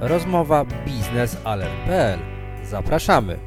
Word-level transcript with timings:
Rozmowa 0.00 0.64
biznesalert.pl. 0.64 2.18
Zapraszamy. 2.64 3.38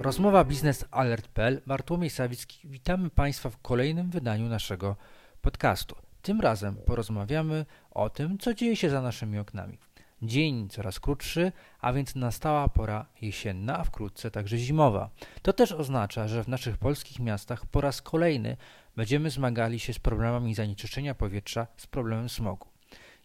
Rozmowa 0.00 0.44
biznesalert.pl. 0.44 1.60
Bartłomiej 1.66 2.10
Sawicki. 2.10 2.68
Witamy 2.68 3.10
Państwa 3.10 3.50
w 3.50 3.58
kolejnym 3.58 4.10
wydaniu 4.10 4.48
naszego 4.48 4.96
podcastu. 5.42 5.96
Tym 6.22 6.40
razem 6.40 6.76
porozmawiamy 6.76 7.66
o 7.90 8.10
tym, 8.10 8.38
co 8.38 8.54
dzieje 8.54 8.76
się 8.76 8.90
za 8.90 9.02
naszymi 9.02 9.38
oknami. 9.38 9.78
Dzień 10.22 10.68
coraz 10.68 11.00
krótszy, 11.00 11.52
a 11.80 11.92
więc 11.92 12.14
nastała 12.14 12.68
pora 12.68 13.06
jesienna, 13.22 13.78
a 13.78 13.84
wkrótce 13.84 14.30
także 14.30 14.58
zimowa. 14.58 15.10
To 15.42 15.52
też 15.52 15.72
oznacza, 15.72 16.28
że 16.28 16.44
w 16.44 16.48
naszych 16.48 16.78
polskich 16.78 17.20
miastach 17.20 17.66
po 17.66 17.80
raz 17.80 18.02
kolejny 18.02 18.56
będziemy 18.98 19.30
zmagali 19.30 19.78
się 19.78 19.92
z 19.92 19.98
problemami 19.98 20.54
zanieczyszczenia 20.54 21.14
powietrza, 21.14 21.66
z 21.76 21.86
problemem 21.86 22.28
smogu. 22.28 22.68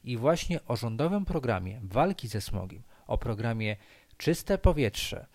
I 0.04 0.18
właśnie 0.18 0.66
o 0.66 0.76
rządowym 0.76 1.26
programie 1.26 1.80
walki 1.84 2.27
ze 2.27 2.41
smogiem, 2.41 2.84
o 3.08 3.18
programie 3.18 3.76
Czyste 4.17 4.58
Powietrze, 4.58 5.26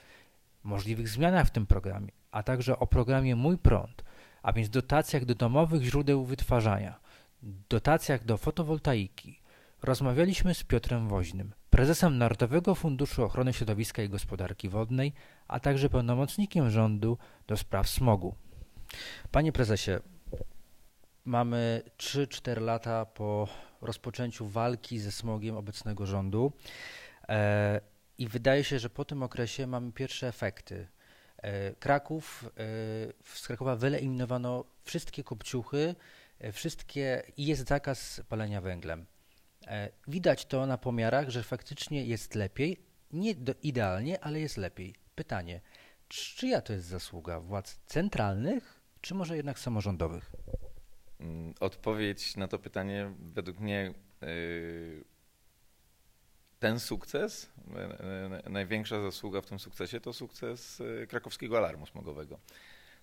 możliwych 0.64 1.08
zmianach 1.08 1.46
w 1.46 1.50
tym 1.50 1.66
programie, 1.66 2.12
a 2.30 2.42
także 2.42 2.78
o 2.78 2.86
programie 2.86 3.36
Mój 3.36 3.58
Prąd, 3.58 4.04
a 4.42 4.52
więc 4.52 4.70
dotacjach 4.70 5.24
do 5.24 5.34
domowych 5.34 5.82
źródeł 5.82 6.24
wytwarzania, 6.24 7.00
dotacjach 7.68 8.24
do 8.24 8.36
fotowoltaiki, 8.36 9.40
rozmawialiśmy 9.82 10.54
z 10.54 10.64
Piotrem 10.64 11.08
Woźnym, 11.08 11.52
prezesem 11.70 12.18
Narodowego 12.18 12.74
Funduszu 12.74 13.24
Ochrony 13.24 13.52
Środowiska 13.52 14.02
i 14.02 14.08
Gospodarki 14.08 14.68
Wodnej, 14.68 15.12
a 15.48 15.60
także 15.60 15.90
pełnomocnikiem 15.90 16.70
rządu 16.70 17.18
do 17.46 17.56
spraw 17.56 17.88
smogu. 17.88 18.34
Panie 19.30 19.52
prezesie, 19.52 19.90
mamy 21.28 21.82
3-4 21.98 22.60
lata 22.60 23.06
po 23.06 23.48
rozpoczęciu 23.80 24.46
walki 24.46 24.98
ze 24.98 25.12
smogiem 25.12 25.56
obecnego 25.56 26.06
rządu 26.06 26.52
e, 27.28 27.80
i 28.18 28.28
wydaje 28.28 28.64
się, 28.64 28.78
że 28.78 28.90
po 28.90 29.04
tym 29.04 29.22
okresie 29.22 29.66
mamy 29.66 29.92
pierwsze 29.92 30.28
efekty. 30.28 30.88
E, 31.36 31.74
Kraków, 31.74 32.44
e, 32.44 32.50
z 33.34 33.46
Krakowa 33.46 33.76
wyeliminowano 33.76 34.64
wszystkie 34.82 35.24
kopciuchy, 35.24 35.94
wszystkie 36.52 37.22
i 37.36 37.46
jest 37.46 37.68
zakaz 37.68 38.22
palenia 38.28 38.60
węglem. 38.60 39.06
Widać 40.08 40.46
to 40.46 40.66
na 40.66 40.78
pomiarach, 40.78 41.28
że 41.28 41.42
faktycznie 41.42 42.04
jest 42.04 42.34
lepiej, 42.34 42.82
nie 43.12 43.34
idealnie, 43.62 44.20
ale 44.24 44.40
jest 44.40 44.56
lepiej. 44.56 44.94
Pytanie, 45.14 45.60
czyja 46.08 46.60
to 46.60 46.72
jest 46.72 46.86
zasługa? 46.86 47.40
Władz 47.40 47.78
centralnych, 47.86 48.80
czy 49.00 49.14
może 49.14 49.36
jednak 49.36 49.58
samorządowych? 49.58 50.32
Mm, 51.20 51.54
Odpowiedź 51.60 52.36
na 52.36 52.48
to 52.48 52.58
pytanie 52.58 53.12
według 53.34 53.60
mnie 53.60 53.94
yy, 54.22 55.04
ten 56.58 56.80
sukces, 56.80 57.50
największa 58.50 59.02
zasługa 59.02 59.40
w 59.40 59.46
tym 59.46 59.58
sukcesie 59.58 60.00
to 60.00 60.12
sukces 60.12 60.78
yy, 60.78 61.06
krakowskiego 61.06 61.58
alarmu 61.58 61.86
smogowego. 61.86 62.38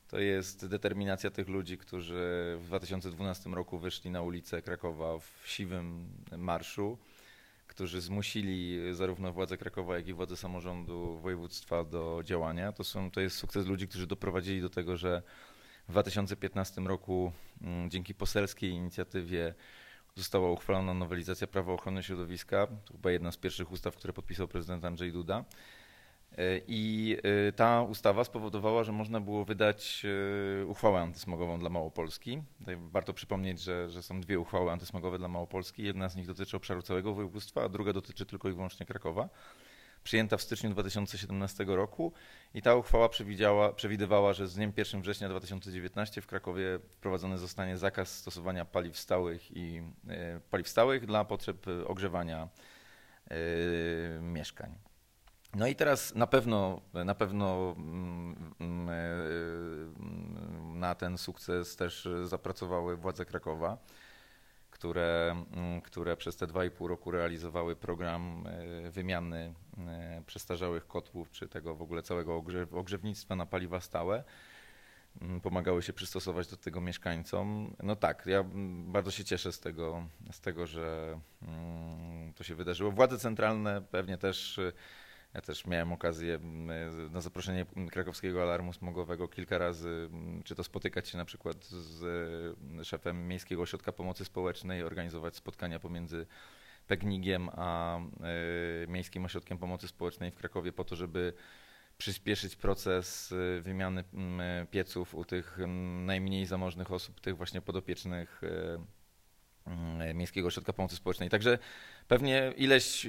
To 0.08 0.20
jest 0.20 0.68
determinacja 0.68 1.32
tych 1.32 1.48
ludzi, 1.48 1.78
którzy 1.78 2.58
w 2.60 2.66
2012 2.66 3.50
roku 3.50 3.80
wyszli 3.80 4.12
na 4.12 4.22
ulicę 4.22 4.62
Krakowa 4.62 5.20
w 5.20 5.42
siwym 5.46 6.08
marszu, 6.38 6.98
którzy 7.68 8.02
zmusili 8.02 8.80
zarówno 8.96 9.34
władze 9.34 9.58
Krakowa, 9.58 9.96
jak 9.96 10.08
i 10.08 10.14
władze 10.14 10.38
samorządu 10.38 11.18
województwa 11.18 11.84
do 11.84 12.22
działania. 12.24 12.72
To, 12.72 12.84
są, 12.84 13.12
to 13.12 13.22
jest 13.22 13.38
sukces 13.38 13.66
ludzi, 13.66 13.88
którzy 13.88 14.08
doprowadzili 14.08 14.62
do 14.62 14.70
tego, 14.70 14.98
że 14.98 15.24
w 15.88 15.92
2015 15.92 16.82
roku 16.82 17.32
mm, 17.62 17.90
dzięki 17.90 18.16
poselskiej 18.16 18.72
inicjatywie 18.72 19.54
została 20.16 20.52
uchwalona 20.52 20.94
nowelizacja 20.94 21.48
prawa 21.48 21.74
ochrony 21.74 22.04
środowiska. 22.04 22.68
To 22.86 22.94
chyba 22.94 23.12
jedna 23.12 23.32
z 23.32 23.38
pierwszych 23.38 23.72
ustaw, 23.72 23.96
które 23.96 24.14
podpisał 24.14 24.48
prezydent 24.48 24.86
Andrzej 24.86 25.12
Duda. 25.12 25.46
E, 26.38 26.62
I 26.68 27.18
e, 27.48 27.52
ta 27.52 27.82
ustawa 27.82 28.24
spowodowała, 28.24 28.84
że 28.84 28.92
można 28.92 29.20
było 29.20 29.46
wydać 29.46 30.06
e, 30.62 30.66
uchwałę 30.66 31.02
antysmogową 31.02 31.60
dla 31.60 31.70
Małopolski. 31.70 32.42
Tutaj 32.60 32.78
warto 32.80 33.14
przypomnieć, 33.14 33.62
że, 33.62 33.90
że 33.90 34.04
są 34.04 34.22
dwie 34.22 34.40
uchwały 34.40 34.72
antysmogowe 34.72 35.18
dla 35.18 35.28
Małopolski. 35.28 35.84
Jedna 35.84 36.10
z 36.10 36.16
nich 36.16 36.28
dotyczy 36.28 36.58
obszaru 36.58 36.82
całego 36.82 37.14
województwa, 37.14 37.64
a 37.64 37.70
druga 37.70 37.94
dotyczy 37.94 38.26
tylko 38.26 38.50
i 38.50 38.54
wyłącznie 38.54 38.86
Krakowa. 38.86 39.30
Przyjęta 40.06 40.38
w 40.38 40.42
styczniu 40.42 40.70
2017 40.70 41.66
roku 41.68 42.14
i 42.54 42.62
ta 42.62 42.76
uchwała 42.76 43.10
przewidziała, 43.10 43.74
przewidywała, 43.74 44.34
że 44.34 44.48
z 44.48 44.56
dniem 44.56 44.74
1 44.78 45.02
września 45.02 45.30
2019 45.30 46.22
w 46.22 46.28
Krakowie 46.28 46.80
wprowadzony 46.98 47.38
zostanie 47.38 47.78
zakaz 47.78 48.18
stosowania 48.18 48.66
paliw 48.66 49.00
stałych 49.00 49.58
i 49.58 49.82
paliw 50.50 50.70
stałych 50.70 51.06
dla 51.06 51.26
potrzeb 51.26 51.66
ogrzewania 51.88 52.50
mieszkań. 54.22 54.76
No 55.56 55.68
i 55.68 55.76
teraz 55.76 56.16
na 56.16 56.28
pewno, 56.28 56.82
na 56.94 57.16
pewno 57.16 57.76
na 60.74 60.96
ten 60.96 61.18
sukces 61.18 61.76
też 61.76 62.08
zapracowały 62.24 62.98
władze 62.98 63.26
Krakowa, 63.26 63.78
które, 64.76 65.36
które 65.84 66.18
przez 66.18 66.36
te 66.36 66.48
2,5 66.48 66.88
roku 66.88 67.12
realizowały 67.12 67.76
program 67.76 68.44
wymiany 68.92 69.54
przestarzałych 70.26 70.88
kotłów, 70.88 71.32
czy 71.32 71.48
tego 71.48 71.76
w 71.76 71.82
ogóle 71.82 72.02
całego 72.02 72.44
ogrzewnictwa 72.72 73.36
na 73.36 73.46
paliwa 73.46 73.80
stałe. 73.80 74.24
Pomagały 75.44 75.82
się 75.82 75.94
przystosować 75.94 76.48
do 76.48 76.58
tego 76.58 76.82
mieszkańcom. 76.82 77.76
No 77.84 77.96
tak, 77.96 78.26
ja 78.26 78.44
bardzo 78.86 79.12
się 79.12 79.24
cieszę 79.24 79.52
z 79.52 79.60
tego, 79.60 80.08
z 80.32 80.40
tego 80.42 80.68
że 80.68 81.20
to 82.36 82.44
się 82.44 82.56
wydarzyło. 82.56 82.92
Władze 82.92 83.18
centralne 83.18 83.82
pewnie 83.82 84.18
też 84.18 84.60
ja 85.36 85.42
też 85.42 85.66
miałem 85.68 85.94
okazję 85.94 86.40
na 87.12 87.22
zaproszenie 87.22 87.66
krakowskiego 87.92 88.42
alarmu 88.42 88.74
smogowego 88.74 89.28
kilka 89.28 89.58
razy, 89.58 90.10
czy 90.44 90.56
to 90.56 90.64
spotykać 90.64 91.10
się 91.10 91.18
na 91.18 91.26
przykład 91.26 91.66
z 91.66 92.88
szefem 92.88 93.28
Miejskiego 93.28 93.62
Ośrodka 93.62 93.92
Pomocy 93.92 94.26
Społecznej, 94.26 94.84
organizować 94.84 95.36
spotkania 95.36 95.80
pomiędzy 95.80 96.26
Pegnig-iem 96.88 97.50
a 97.50 98.00
Miejskim 98.88 99.26
Ośrodkiem 99.26 99.58
Pomocy 99.58 99.88
Społecznej 99.88 100.32
w 100.32 100.36
Krakowie 100.36 100.74
po 100.74 100.84
to, 100.84 100.96
żeby 100.96 101.34
przyspieszyć 101.98 102.56
proces 102.56 103.34
wymiany 103.62 104.04
pieców 104.72 105.16
u 105.16 105.26
tych 105.26 105.58
najmniej 106.06 106.46
zamożnych 106.46 106.92
osób, 106.92 107.22
tych 107.22 107.38
właśnie 107.38 107.62
podopiecznych 107.62 108.42
Miejskiego 110.14 110.48
Ośrodka 110.48 110.74
Pomocy 110.74 110.96
Społecznej. 110.96 111.30
Także 111.30 111.60
pewnie 112.08 112.54
ileś 112.58 113.08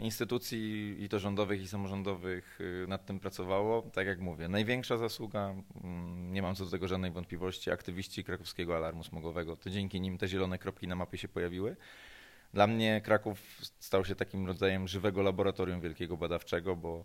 instytucji 0.00 0.96
i 1.04 1.08
to 1.08 1.18
rządowych 1.18 1.62
i 1.62 1.68
samorządowych 1.68 2.58
nad 2.88 3.06
tym 3.06 3.20
pracowało. 3.20 3.82
Tak 3.82 4.06
jak 4.06 4.20
mówię, 4.20 4.48
największa 4.48 4.96
zasługa, 4.96 5.54
nie 6.16 6.42
mam 6.42 6.54
co 6.54 6.64
do 6.64 6.70
tego 6.70 6.88
żadnej 6.88 7.10
wątpliwości, 7.10 7.70
aktywiści 7.70 8.24
krakowskiego 8.24 8.76
alarmu 8.76 9.04
smogowego. 9.04 9.56
To 9.56 9.70
dzięki 9.70 10.00
nim 10.00 10.18
te 10.18 10.28
zielone 10.28 10.58
kropki 10.58 10.88
na 10.88 10.96
mapie 10.96 11.18
się 11.18 11.28
pojawiły. 11.28 11.76
Dla 12.54 12.66
mnie 12.66 13.00
Kraków 13.04 13.40
stał 13.78 14.04
się 14.04 14.14
takim 14.14 14.46
rodzajem 14.46 14.88
żywego 14.88 15.22
laboratorium 15.22 15.80
wielkiego 15.80 16.16
badawczego, 16.16 16.76
bo 16.76 17.04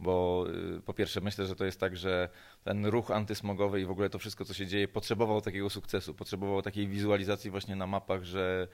bo 0.00 0.46
po 0.84 0.94
pierwsze 0.94 1.20
myślę, 1.20 1.46
że 1.46 1.56
to 1.56 1.64
jest 1.64 1.80
tak, 1.80 1.96
że 1.96 2.28
ten 2.64 2.86
ruch 2.86 3.10
antysmogowy 3.10 3.80
i 3.80 3.84
w 3.84 3.90
ogóle 3.90 4.10
to 4.10 4.18
wszystko, 4.18 4.44
co 4.44 4.54
się 4.54 4.66
dzieje, 4.66 4.88
potrzebował 4.88 5.40
takiego 5.40 5.70
sukcesu, 5.70 6.14
potrzebował 6.14 6.62
takiej 6.62 6.88
wizualizacji 6.88 7.50
właśnie 7.50 7.76
na 7.76 7.86
mapach, 7.86 8.24
że 8.24 8.68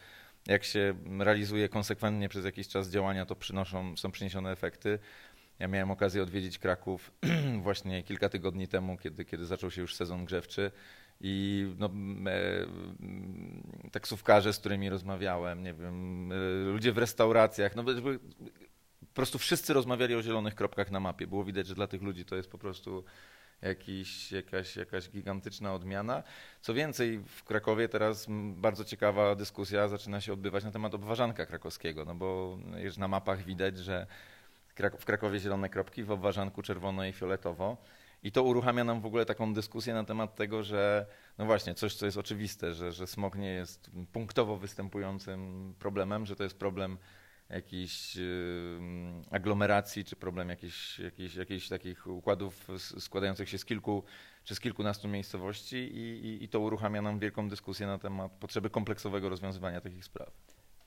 jak 0.47 0.65
się 0.65 0.95
realizuje 1.19 1.69
konsekwentnie 1.69 2.29
przez 2.29 2.45
jakiś 2.45 2.69
czas 2.69 2.91
działania, 2.91 3.27
to 3.27 3.37
przynoszą, 3.37 3.97
są 3.97 4.11
przyniesione 4.11 4.53
efekty. 4.53 4.99
Ja 5.59 5.69
miałem 5.69 5.91
okazję 5.91 6.23
odwiedzić 6.23 6.59
Kraków 6.59 7.13
właśnie 7.63 8.03
kilka 8.03 8.29
tygodni 8.29 8.69
temu, 8.69 8.97
kiedy, 8.97 9.25
kiedy 9.25 9.47
zaczął 9.47 9.71
się 9.71 9.81
już 9.81 9.95
sezon 9.95 10.25
grzewczy. 10.25 10.71
I 11.21 11.67
no, 11.79 11.91
e, 12.27 13.91
taksówkarze, 13.91 14.53
z 14.53 14.59
którymi 14.59 14.89
rozmawiałem, 14.89 15.63
nie 15.63 15.75
wiem, 15.75 16.33
e, 16.33 16.37
ludzie 16.73 16.93
w 16.93 16.99
restauracjach, 16.99 17.77
no 17.77 17.85
po 19.01 19.15
prostu 19.15 19.39
wszyscy 19.39 19.73
rozmawiali 19.73 20.15
o 20.15 20.23
zielonych 20.23 20.55
kropkach 20.55 20.91
na 20.91 21.01
mapie. 21.01 21.27
Było 21.27 21.45
widać, 21.45 21.67
że 21.67 21.75
dla 21.75 21.87
tych 21.87 22.03
ludzi 22.03 22.25
to 22.25 22.37
jest 22.37 22.51
po 22.51 22.59
prostu 22.59 23.05
jakiś, 23.63 24.33
jakaś, 24.33 24.77
jakaś 24.77 25.11
gigantyczna 25.11 25.75
odmiana. 25.75 26.23
Co 26.61 26.75
więcej, 26.75 27.19
w 27.19 27.45
Krakowie 27.45 27.89
teraz 27.89 28.27
bardzo 28.55 28.85
ciekawa 28.85 29.35
dyskusja 29.35 29.89
zaczyna 29.89 30.21
się 30.21 30.33
odbywać 30.33 30.65
na 30.65 30.71
temat 30.71 30.95
obwarzanka 30.95 31.47
krakowskiego, 31.47 32.05
no 32.05 32.15
bo 32.15 32.59
już 32.77 32.97
na 32.97 33.09
mapach 33.09 33.45
widać, 33.45 33.79
że 33.79 34.07
w 34.99 35.05
Krakowie 35.05 35.41
zielone 35.41 35.69
kropki, 35.69 36.05
w 36.05 36.11
obwarzanku 36.11 36.63
czerwono 36.63 37.05
i 37.05 37.13
fioletowo. 37.13 37.77
I 38.23 38.33
to 38.33 38.43
uruchamia 38.43 38.85
nam 38.85 39.01
w 39.01 39.07
ogóle 39.07 39.27
taką 39.27 39.55
dyskusję 39.55 39.95
na 39.95 40.05
temat 40.05 40.35
tego, 40.35 40.63
że 40.63 41.07
no 41.39 41.47
właśnie, 41.47 41.75
coś, 41.75 41.95
co 41.95 42.07
jest 42.07 42.19
oczywiste, 42.19 42.75
że, 42.75 42.93
że 42.93 43.07
smog 43.07 43.37
nie 43.37 43.53
jest 43.53 43.91
punktowo 44.13 44.57
występującym 44.57 45.75
problemem, 45.79 46.27
że 46.27 46.37
to 46.37 46.43
jest 46.43 46.59
problem 46.59 46.99
jakichś 47.51 48.19
aglomeracji, 49.31 50.05
czy 50.05 50.17
problem 50.17 50.49
jakichś, 50.49 50.99
jakichś, 50.99 51.35
jakichś 51.35 51.69
takich 51.69 52.07
układów 52.07 52.69
składających 52.99 53.49
się 53.49 53.59
z 53.59 53.65
kilku 53.65 54.05
czy 54.45 54.55
z 54.55 54.61
kilkunastu 54.61 55.09
miejscowości 55.09 55.77
i, 55.77 56.27
i, 56.27 56.45
i 56.45 56.49
to 56.49 56.61
uruchamia 56.61 57.03
nam 57.03 57.19
wielką 57.19 57.49
dyskusję 57.49 57.87
na 57.87 57.99
temat 57.99 58.33
potrzeby 58.33 58.71
kompleksowego 58.71 59.29
rozwiązywania 59.29 59.81
takich 59.81 60.05
spraw. 60.05 60.31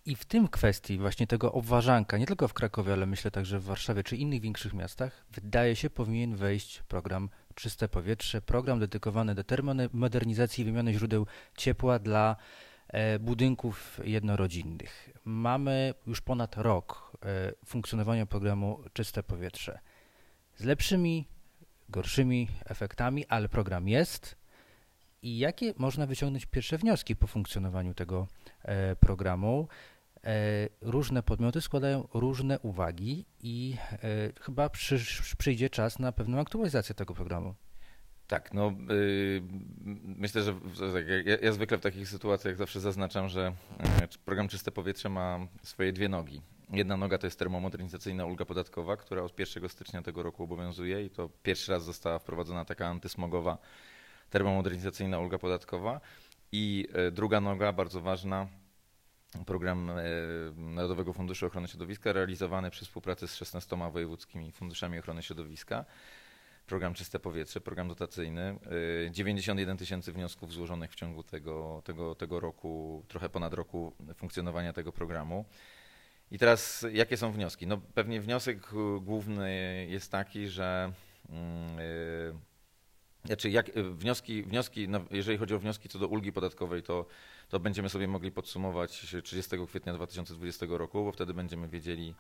I 0.06 0.16
w 0.16 0.26
tym 0.26 0.48
kwestii 0.48 0.98
właśnie 0.98 1.28
tego 1.28 1.52
obważanka, 1.52 2.18
nie 2.18 2.26
tylko 2.26 2.48
w 2.48 2.54
Krakowie, 2.54 2.94
ale 2.94 3.06
myślę 3.06 3.32
także 3.32 3.60
w 3.60 3.64
Warszawie 3.64 4.04
czy 4.04 4.18
innych 4.18 4.42
większych 4.42 4.74
miastach, 4.74 5.26
wydaje 5.32 5.76
się 5.76 5.90
powinien 5.90 6.36
wejść 6.36 6.84
program 6.88 7.30
Czyste 7.56 7.90
Powietrze, 7.90 8.42
program 8.42 8.80
dedykowany 8.80 9.36
do 9.36 9.44
termomodernizacji 9.44 10.62
i 10.62 10.66
wymiany 10.66 10.94
źródeł 10.94 11.28
ciepła 11.58 12.00
dla 12.00 12.36
budynków 13.20 14.00
jednorodzinnych. 14.04 15.10
Mamy 15.26 15.94
już 16.08 16.22
ponad 16.22 16.58
rok 16.58 17.18
e, 17.26 17.52
funkcjonowania 17.66 18.26
programu 18.26 18.84
Czyste 18.94 19.24
Powietrze. 19.24 19.80
Z 20.56 20.64
lepszymi, 20.64 21.28
gorszymi 21.90 22.48
efektami, 22.66 23.26
ale 23.28 23.50
program 23.50 23.88
jest. 23.88 24.36
I 25.22 25.38
jakie 25.38 25.74
można 25.78 26.06
wyciągnąć 26.06 26.46
pierwsze 26.46 26.78
wnioski 26.78 27.16
po 27.16 27.28
funkcjonowaniu 27.28 27.94
tego 27.94 28.28
e, 28.64 28.96
programu? 28.96 29.68
Różne 30.82 31.24
podmioty 31.24 31.62
składają 31.62 32.08
różne 32.14 32.60
uwagi 32.60 33.26
i 33.42 33.76
chyba 34.42 34.70
przyjdzie 35.38 35.70
czas 35.70 36.00
na 36.00 36.12
pewną 36.12 36.40
aktualizację 36.40 36.96
tego 36.96 37.14
programu. 37.14 37.56
Tak, 38.30 38.54
no 38.54 38.74
yy, 38.90 39.42
myślę, 40.04 40.44
że 40.44 40.54
ja, 41.26 41.38
ja, 41.42 41.52
zwykle 41.52 41.78
w 41.78 41.82
takich 41.82 42.10
sytuacjach 42.10 42.58
zawsze 42.58 42.80
zaznaczam, 42.80 43.30
że 43.30 43.54
yy, 44.02 44.08
program 44.26 44.48
Czyste 44.48 44.72
Powietrze 44.72 45.10
ma 45.10 45.40
swoje 45.64 45.94
dwie 45.94 46.10
nogi. 46.10 46.42
Jedna 46.72 46.98
noga 46.98 47.18
to 47.18 47.28
jest 47.28 47.40
termomodernizacyjna 47.40 48.26
ulga 48.26 48.46
podatkowa, 48.46 48.98
która 48.98 49.22
od 49.22 49.40
1 49.40 49.70
stycznia 49.70 50.02
tego 50.02 50.24
roku 50.24 50.44
obowiązuje 50.44 51.06
i 51.06 51.10
to 51.10 51.30
pierwszy 51.44 51.72
raz 51.72 51.84
została 51.84 52.20
wprowadzona 52.20 52.66
taka 52.66 52.88
antysmogowa 52.88 53.58
termomodernizacyjna 54.30 55.20
ulga 55.20 55.38
podatkowa. 55.38 56.02
I 56.52 56.88
yy, 56.96 57.12
druga 57.12 57.42
noga, 57.42 57.74
bardzo 57.74 58.02
ważna, 58.02 58.48
program 59.46 59.90
y, 59.90 59.94
Narodowego 60.56 61.14
Funduszu 61.14 61.46
Ochrony 61.46 61.68
Środowiska 61.68 62.14
realizowany 62.14 62.72
przy 62.72 62.86
współpracy 62.86 63.28
z 63.28 63.36
16 63.36 63.78
wojewódzkimi 63.92 64.52
funduszami 64.52 65.00
ochrony 65.00 65.24
środowiska 65.24 65.86
program 66.70 66.94
Czyste 66.94 67.20
Powietrze, 67.20 67.62
program 67.62 67.88
dotacyjny. 67.88 68.60
91 69.12 69.76
y, 69.76 69.80
tysięcy 69.80 70.14
wniosków 70.14 70.54
złożonych 70.54 70.92
w 70.92 70.96
ciągu 70.96 71.24
tego, 71.24 71.82
tego, 71.86 72.16
tego 72.16 72.40
roku, 72.40 73.04
trochę 73.08 73.30
ponad 73.30 73.54
roku 73.54 73.94
funkcjonowania 74.18 74.74
tego 74.74 74.92
programu. 74.92 75.46
I 76.32 76.40
teraz 76.40 76.86
jakie 76.94 77.18
są 77.18 77.32
wnioski? 77.32 77.68
No 77.68 77.78
pewnie 77.78 78.22
wniosek 78.22 78.70
główny 79.02 79.86
jest 79.90 80.12
taki, 80.12 80.48
że 80.48 80.92
yy, 81.30 82.36
znaczy 83.26 83.50
jak, 83.50 83.72
wnioski, 83.74 84.44
wnioski 84.44 84.90
no 84.90 85.06
jeżeli 85.12 85.38
chodzi 85.38 85.56
o 85.56 85.60
wnioski 85.60 85.90
co 85.90 86.00
do 86.00 86.08
ulgi 86.08 86.32
podatkowej, 86.32 86.84
to, 86.84 87.06
to 87.50 87.60
będziemy 87.60 87.90
sobie 87.90 88.08
mogli 88.08 88.32
podsumować 88.32 89.16
30 89.24 89.56
kwietnia 89.68 89.94
2020 89.94 90.66
roku, 90.70 91.04
bo 91.04 91.12
wtedy 91.12 91.34
będziemy 91.34 91.68
wiedzieli, 91.68 92.16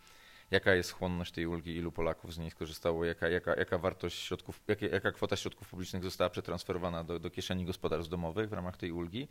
jaka 0.51 0.73
jest 0.73 0.91
chłonność 0.91 1.31
tej 1.31 1.47
ulgi, 1.47 1.75
ilu 1.75 1.91
Polaków 1.91 2.33
z 2.33 2.37
niej 2.37 2.51
skorzystało, 2.51 3.05
jaka, 3.05 3.29
jaka, 3.29 3.55
jaka 3.55 3.77
wartość 3.77 4.19
środków, 4.19 4.61
jaka, 4.67 4.85
jaka 4.85 5.11
kwota 5.11 5.35
środków 5.35 5.69
publicznych 5.69 6.03
została 6.03 6.29
przetransferowana 6.29 7.03
do, 7.03 7.19
do 7.19 7.29
kieszeni 7.29 7.65
gospodarstw 7.65 8.11
domowych 8.11 8.49
w 8.49 8.53
ramach 8.53 8.77
tej 8.77 8.91
ulgi. 8.91 9.27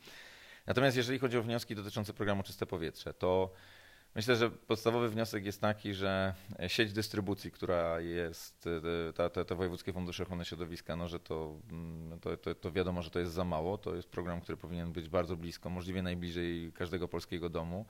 Natomiast 0.67 0.97
jeżeli 0.97 1.19
chodzi 1.19 1.39
o 1.39 1.43
wnioski 1.43 1.75
dotyczące 1.75 2.13
programu 2.13 2.43
Czyste 2.43 2.67
Powietrze, 2.67 3.15
to 3.15 3.53
Myślę, 4.15 4.37
że 4.37 4.51
podstawowy 4.51 5.09
wniosek 5.09 5.45
jest 5.45 5.61
taki, 5.61 5.95
że 5.95 6.35
sieć 6.67 6.93
dystrybucji, 6.93 7.51
która 7.51 8.01
jest, 8.01 8.69
ta, 9.15 9.45
te 9.45 9.55
wojewódzkie 9.55 9.93
fundusze 9.93 10.23
ochrony 10.23 10.45
środowiska, 10.45 10.97
no, 10.97 11.09
że 11.09 11.21
to, 11.21 11.55
mm, 11.71 12.21
to, 12.21 12.37
to, 12.37 12.55
to, 12.55 12.73
wiadomo, 12.73 13.03
że 13.03 13.11
to 13.11 13.19
jest 13.19 13.33
za 13.33 13.45
mało. 13.45 13.79
To 13.79 13.95
jest 13.95 14.09
program, 14.09 14.41
który 14.41 14.57
powinien 14.57 14.93
być 14.93 15.09
bardzo 15.09 15.37
blisko, 15.37 15.71
możliwie 15.71 16.03
najbliżej 16.03 16.73
każdego 16.75 17.09
polskiego 17.09 17.49
domu. 17.49 17.87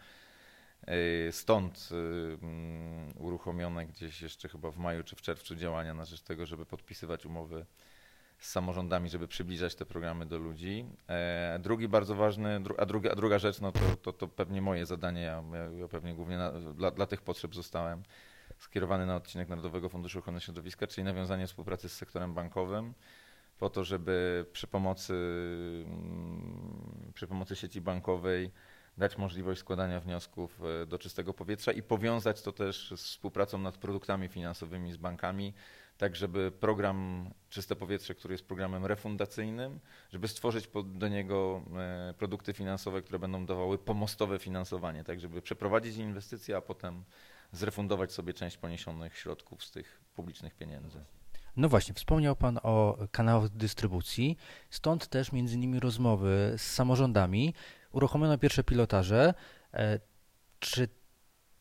E, 0.86 1.32
stąd 1.32 1.88
e, 1.92 1.94
mm, 2.44 3.12
uruchomione 3.18 3.86
gdzieś 3.86 4.22
jeszcze 4.22 4.48
chyba 4.48 4.70
w 4.70 4.78
maju 4.78 5.02
czy 5.02 5.16
w 5.16 5.22
czerwcu 5.22 5.54
działania 5.54 5.94
na 5.94 6.04
rzecz 6.04 6.22
tego, 6.22 6.46
żeby 6.46 6.66
podpisywać 6.66 7.26
umowy 7.26 7.66
z 8.38 8.50
samorządami, 8.50 9.10
żeby 9.10 9.28
przybliżać 9.28 9.74
te 9.74 9.86
programy 9.86 10.26
do 10.26 10.38
ludzi. 10.38 10.86
E, 11.08 11.58
drugi 11.62 11.88
bardzo 11.88 12.14
ważny, 12.14 12.60
a 12.78 12.86
druga, 12.86 13.10
a 13.10 13.14
druga 13.14 13.38
rzecz, 13.38 13.60
no 13.60 13.72
to, 13.72 13.80
to, 14.02 14.12
to 14.12 14.28
pewnie 14.28 14.62
moje 14.62 14.86
zadanie, 14.86 15.20
ja, 15.20 15.42
ja 15.78 15.88
pewnie 15.88 16.14
głównie 16.14 16.38
na, 16.38 16.52
dla, 16.52 16.90
dla 16.90 17.06
tych 17.06 17.22
potrzeb 17.22 17.54
zostałem 17.54 18.02
skierowany 18.58 19.06
na 19.06 19.16
odcinek 19.16 19.48
Narodowego 19.48 19.88
Funduszu 19.88 20.18
Ochrony 20.18 20.40
Środowiska, 20.40 20.86
czyli 20.86 21.04
nawiązanie 21.04 21.46
współpracy 21.46 21.88
z 21.88 21.92
sektorem 21.92 22.34
bankowym 22.34 22.94
po 23.58 23.70
to, 23.70 23.84
żeby 23.84 24.46
przy 24.52 24.66
pomocy, 24.66 25.14
mm, 25.86 27.12
przy 27.14 27.26
pomocy 27.26 27.56
sieci 27.56 27.80
bankowej 27.80 28.50
dać 28.98 29.18
możliwość 29.18 29.60
składania 29.60 30.00
wniosków 30.00 30.60
e, 30.82 30.86
do 30.86 30.98
czystego 30.98 31.34
powietrza 31.34 31.72
i 31.72 31.82
powiązać 31.82 32.42
to 32.42 32.52
też 32.52 32.92
z 32.96 33.02
współpracą 33.02 33.58
nad 33.58 33.78
produktami 33.78 34.28
finansowymi 34.28 34.92
z 34.92 34.96
bankami, 34.96 35.54
tak 35.98 36.16
żeby 36.16 36.50
program 36.50 37.30
Czyste 37.48 37.76
Powietrze, 37.76 38.14
który 38.14 38.34
jest 38.34 38.46
programem 38.46 38.86
refundacyjnym, 38.86 39.80
żeby 40.10 40.28
stworzyć 40.28 40.68
do 40.84 41.08
niego 41.08 41.62
e, 41.76 42.14
produkty 42.18 42.52
finansowe, 42.52 43.02
które 43.02 43.18
będą 43.18 43.46
dawały 43.46 43.78
pomostowe 43.78 44.38
finansowanie, 44.38 45.04
tak 45.04 45.20
żeby 45.20 45.42
przeprowadzić 45.42 45.96
inwestycje, 45.96 46.56
a 46.56 46.60
potem 46.60 47.04
zrefundować 47.52 48.12
sobie 48.12 48.34
część 48.34 48.56
poniesionych 48.56 49.16
środków 49.16 49.64
z 49.64 49.70
tych 49.70 50.00
publicznych 50.14 50.54
pieniędzy. 50.54 51.04
No 51.56 51.68
właśnie, 51.68 51.94
wspomniał 51.94 52.36
Pan 52.36 52.58
o 52.62 52.98
kanałach 53.10 53.48
dystrybucji, 53.48 54.36
stąd 54.70 55.08
też 55.08 55.32
między 55.32 55.54
innymi 55.54 55.80
rozmowy 55.80 56.54
z 56.56 56.62
samorządami, 56.62 57.54
uruchomiono 57.92 58.38
pierwsze 58.38 58.64
pilotaże. 58.64 59.34
E, 59.74 60.00
czy 60.60 60.88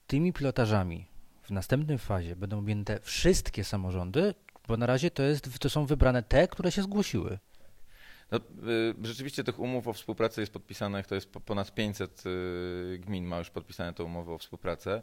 tymi 0.07 0.33
pilotażami 0.33 1.07
w 1.41 1.51
następnej 1.51 1.97
fazie 1.97 2.35
będą 2.35 2.59
objęte 2.59 3.00
wszystkie 3.00 3.63
samorządy? 3.63 4.33
Bo 4.68 4.77
na 4.77 4.85
razie 4.85 5.12
to, 5.12 5.24
jest, 5.24 5.59
to 5.59 5.69
są 5.69 5.85
wybrane 5.85 6.24
te, 6.24 6.47
które 6.47 6.71
się 6.71 6.81
zgłosiły. 6.81 7.39
No, 8.31 8.38
y, 8.38 8.41
rzeczywiście 9.03 9.44
tych 9.44 9.59
umów 9.59 9.88
o 9.88 9.94
współpracy 9.94 10.41
jest 10.41 10.53
podpisanych, 10.53 11.07
to 11.07 11.15
jest 11.15 11.29
ponad 11.29 11.74
500 11.74 12.24
y, 12.25 13.00
gmin 13.00 13.25
ma 13.25 13.38
już 13.38 13.50
podpisane 13.50 13.94
tę 13.94 14.03
umowę 14.03 14.33
o 14.33 14.38
współpracę. 14.38 15.01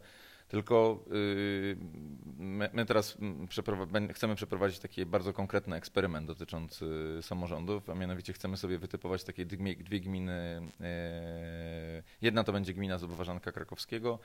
Tylko 0.49 1.05
y, 1.13 1.77
my 2.73 2.87
teraz 2.87 3.19
chcemy 4.13 4.35
przeprowadzić 4.35 4.79
taki 4.79 5.07
bardzo 5.07 5.33
konkretny 5.33 5.77
eksperyment 5.77 6.27
dotyczący 6.27 6.87
samorządów, 7.23 7.91
a 7.91 7.95
mianowicie 7.95 8.33
chcemy 8.33 8.57
sobie 8.57 8.79
wytypować 8.79 9.25
takie 9.25 9.47
dwie 9.47 10.01
gminy. 10.01 10.63
Y, 10.81 12.03
jedna 12.23 12.45
to 12.45 12.53
będzie 12.53 12.75
gmina 12.75 12.99
z 12.99 13.05
Krakowskiego, 13.43 14.19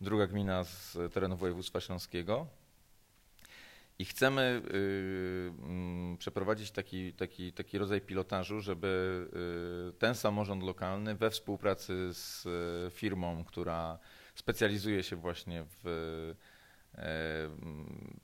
druga 0.00 0.26
gmina 0.26 0.64
z 0.64 0.98
terenu 1.12 1.36
województwa 1.36 1.80
śląskiego. 1.80 2.46
I 3.98 4.04
chcemy 4.04 4.62
y, 4.74 5.52
mm, 5.62 6.16
przeprowadzić 6.16 6.70
taki, 6.70 7.12
taki, 7.12 7.52
taki 7.52 7.78
rodzaj 7.78 8.00
pilotażu, 8.00 8.60
żeby 8.60 9.26
ten 9.98 10.14
samorząd 10.14 10.62
lokalny 10.62 11.14
we 11.14 11.30
współpracy 11.30 12.12
z 12.12 12.44
firmą, 12.94 13.44
która 13.44 13.98
specjalizuje 14.34 15.02
się 15.02 15.16
właśnie 15.16 15.64
w 15.82 15.86
e, 15.86 17.04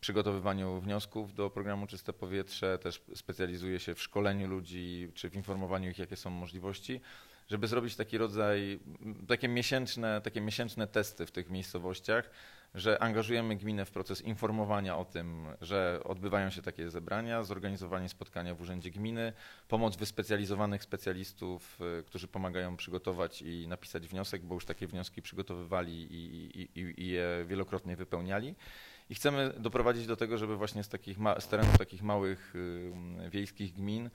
przygotowywaniu 0.00 0.80
wniosków 0.80 1.34
do 1.34 1.50
programu 1.50 1.86
Czyste 1.86 2.12
Powietrze, 2.12 2.78
też 2.78 3.02
specjalizuje 3.14 3.78
się 3.78 3.94
w 3.94 4.02
szkoleniu 4.02 4.48
ludzi 4.48 5.12
czy 5.14 5.30
w 5.30 5.34
informowaniu 5.34 5.90
ich, 5.90 5.98
jakie 5.98 6.16
są 6.16 6.30
możliwości, 6.30 7.00
żeby 7.48 7.66
zrobić 7.66 7.96
taki 7.96 8.18
rodzaj, 8.18 8.80
takie 9.28 9.48
miesięczne, 9.48 10.20
takie 10.20 10.40
miesięczne 10.40 10.86
testy 10.86 11.26
w 11.26 11.30
tych 11.30 11.50
miejscowościach, 11.50 12.30
że 12.74 13.02
angażujemy 13.02 13.56
gminę 13.56 13.84
w 13.84 13.90
proces 13.90 14.22
informowania 14.22 14.96
o 14.96 15.04
tym, 15.04 15.46
że 15.60 16.00
odbywają 16.04 16.50
się 16.50 16.62
takie 16.62 16.90
zebrania, 16.90 17.42
zorganizowanie 17.42 18.08
spotkania 18.08 18.54
w 18.54 18.60
Urzędzie 18.60 18.90
Gminy, 18.90 19.32
pomoc 19.68 19.96
wyspecjalizowanych 19.96 20.82
specjalistów, 20.82 21.78
y, 22.00 22.02
którzy 22.02 22.28
pomagają 22.28 22.76
przygotować 22.76 23.42
i 23.42 23.68
napisać 23.68 24.08
wniosek, 24.08 24.42
bo 24.42 24.54
już 24.54 24.64
takie 24.64 24.86
wnioski 24.86 25.22
przygotowywali 25.22 25.92
i, 26.10 26.60
i, 26.60 27.02
i 27.02 27.06
je 27.06 27.44
wielokrotnie 27.46 27.96
wypełniali. 27.96 28.54
I 29.10 29.14
chcemy 29.14 29.52
doprowadzić 29.58 30.06
do 30.06 30.16
tego, 30.16 30.38
żeby 30.38 30.56
właśnie 30.56 30.84
z, 30.84 30.88
takich 30.88 31.16
z 31.38 31.48
terenów 31.48 31.78
takich 31.78 32.02
małych 32.02 32.56
y, 32.56 33.30
wiejskich 33.30 33.72
gmin 33.74 34.10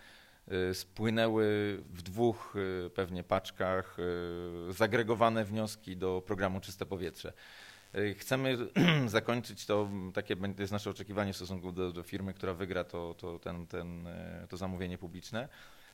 y, 0.71 0.74
spłynęły 0.74 1.45
w 1.89 2.01
dwóch 2.01 2.53
pewnie 2.93 3.24
paczkach 3.24 3.97
zagregowane 4.69 5.45
wnioski 5.45 5.97
do 5.97 6.24
programu 6.25 6.59
Czyste 6.59 6.85
Powietrze. 6.85 7.33
Y, 7.97 8.15
chcemy 8.15 8.57
zakończyć 9.07 9.65
to, 9.65 9.89
takie 10.13 10.35
jest 10.59 10.71
nasze 10.71 10.89
oczekiwanie 10.89 11.33
w 11.33 11.35
stosunku 11.35 11.71
do, 11.71 11.91
do 11.91 12.03
firmy, 12.03 12.33
która 12.33 12.53
wygra 12.53 12.83
to, 12.83 13.13
to, 13.13 13.39
ten, 13.39 13.67
ten, 13.67 14.07
y, 14.07 14.47
to 14.49 14.57
zamówienie 14.57 14.97
publiczne. 14.97 15.49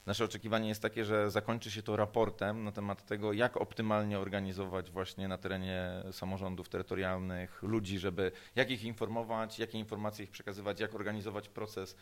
nasze 0.05 0.25
oczekiwanie 0.25 0.69
jest 0.69 0.81
takie, 0.81 1.05
że 1.05 1.31
zakończy 1.31 1.71
się 1.71 1.83
to 1.83 1.95
raportem 1.95 2.63
na 2.63 2.71
temat 2.71 3.05
tego, 3.05 3.33
jak 3.33 3.57
optymalnie 3.57 4.19
organizować 4.19 4.91
właśnie 4.91 5.27
na 5.27 5.37
terenie 5.37 6.03
samorządów 6.11 6.69
terytorialnych 6.69 7.63
ludzi, 7.63 7.99
żeby 7.99 8.31
jak 8.55 8.71
ich 8.71 8.83
informować, 8.83 9.59
jakie 9.59 9.79
informacje 9.79 10.25
ich 10.25 10.31
przekazywać, 10.31 10.79
jak 10.79 10.95
organizować 10.95 11.49
proces 11.49 11.95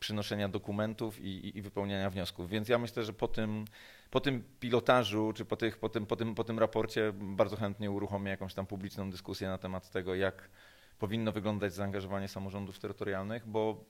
przynoszenia 0.00 0.48
dokumentów 0.48 1.20
i, 1.20 1.58
i, 1.58 1.62
wypełniania 1.62 2.10
wniosków. 2.10 2.50
Więc 2.50 2.68
ja 2.68 2.78
myślę, 2.78 3.04
że 3.04 3.12
po 3.12 3.28
tym, 3.28 3.64
po 4.10 4.20
tym 4.20 4.44
pilotażu, 4.60 5.32
czy 5.32 5.44
po, 5.44 5.56
tych, 5.56 5.78
po, 5.78 5.88
tym, 5.88 6.06
po, 6.06 6.16
tym, 6.16 6.34
po 6.34 6.44
tym 6.44 6.58
raporcie 6.58 7.12
bardzo 7.14 7.56
chętnie 7.56 7.90
uruchomię 7.90 8.30
jakąś 8.30 8.54
tam 8.54 8.66
publiczną 8.66 9.10
dyskusję 9.10 9.48
na 9.48 9.58
temat 9.58 9.90
tego, 9.90 10.14
jak 10.14 10.50
powinno 10.98 11.32
wyglądać 11.32 11.74
zaangażowanie 11.74 12.28
samorządów 12.28 12.78
terytorialnych, 12.78 13.46
bo 13.46 13.84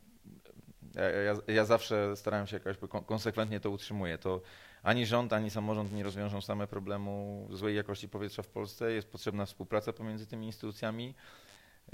ja, 0.95 1.11
ja, 1.23 1.35
ja 1.55 1.65
zawsze 1.65 2.17
starałem 2.17 2.47
się 2.47 2.57
jakoś 2.57 2.77
konsekwentnie 3.07 3.61
to 3.61 3.71
utrzymuję. 3.71 4.19
To 4.19 4.41
ani 4.83 5.07
rząd, 5.07 5.33
ani 5.33 5.51
samorząd 5.51 5.93
nie 5.93 6.03
rozwiążą 6.03 6.41
same 6.41 6.67
problemu 6.67 7.47
złej 7.51 7.77
jakości 7.77 8.09
powietrza 8.09 8.43
w 8.43 8.49
Polsce. 8.49 8.93
Jest 8.93 9.09
potrzebna 9.09 9.47
współpraca 9.47 9.93
pomiędzy 9.93 10.27
tymi 10.27 10.47
instytucjami. 10.47 11.15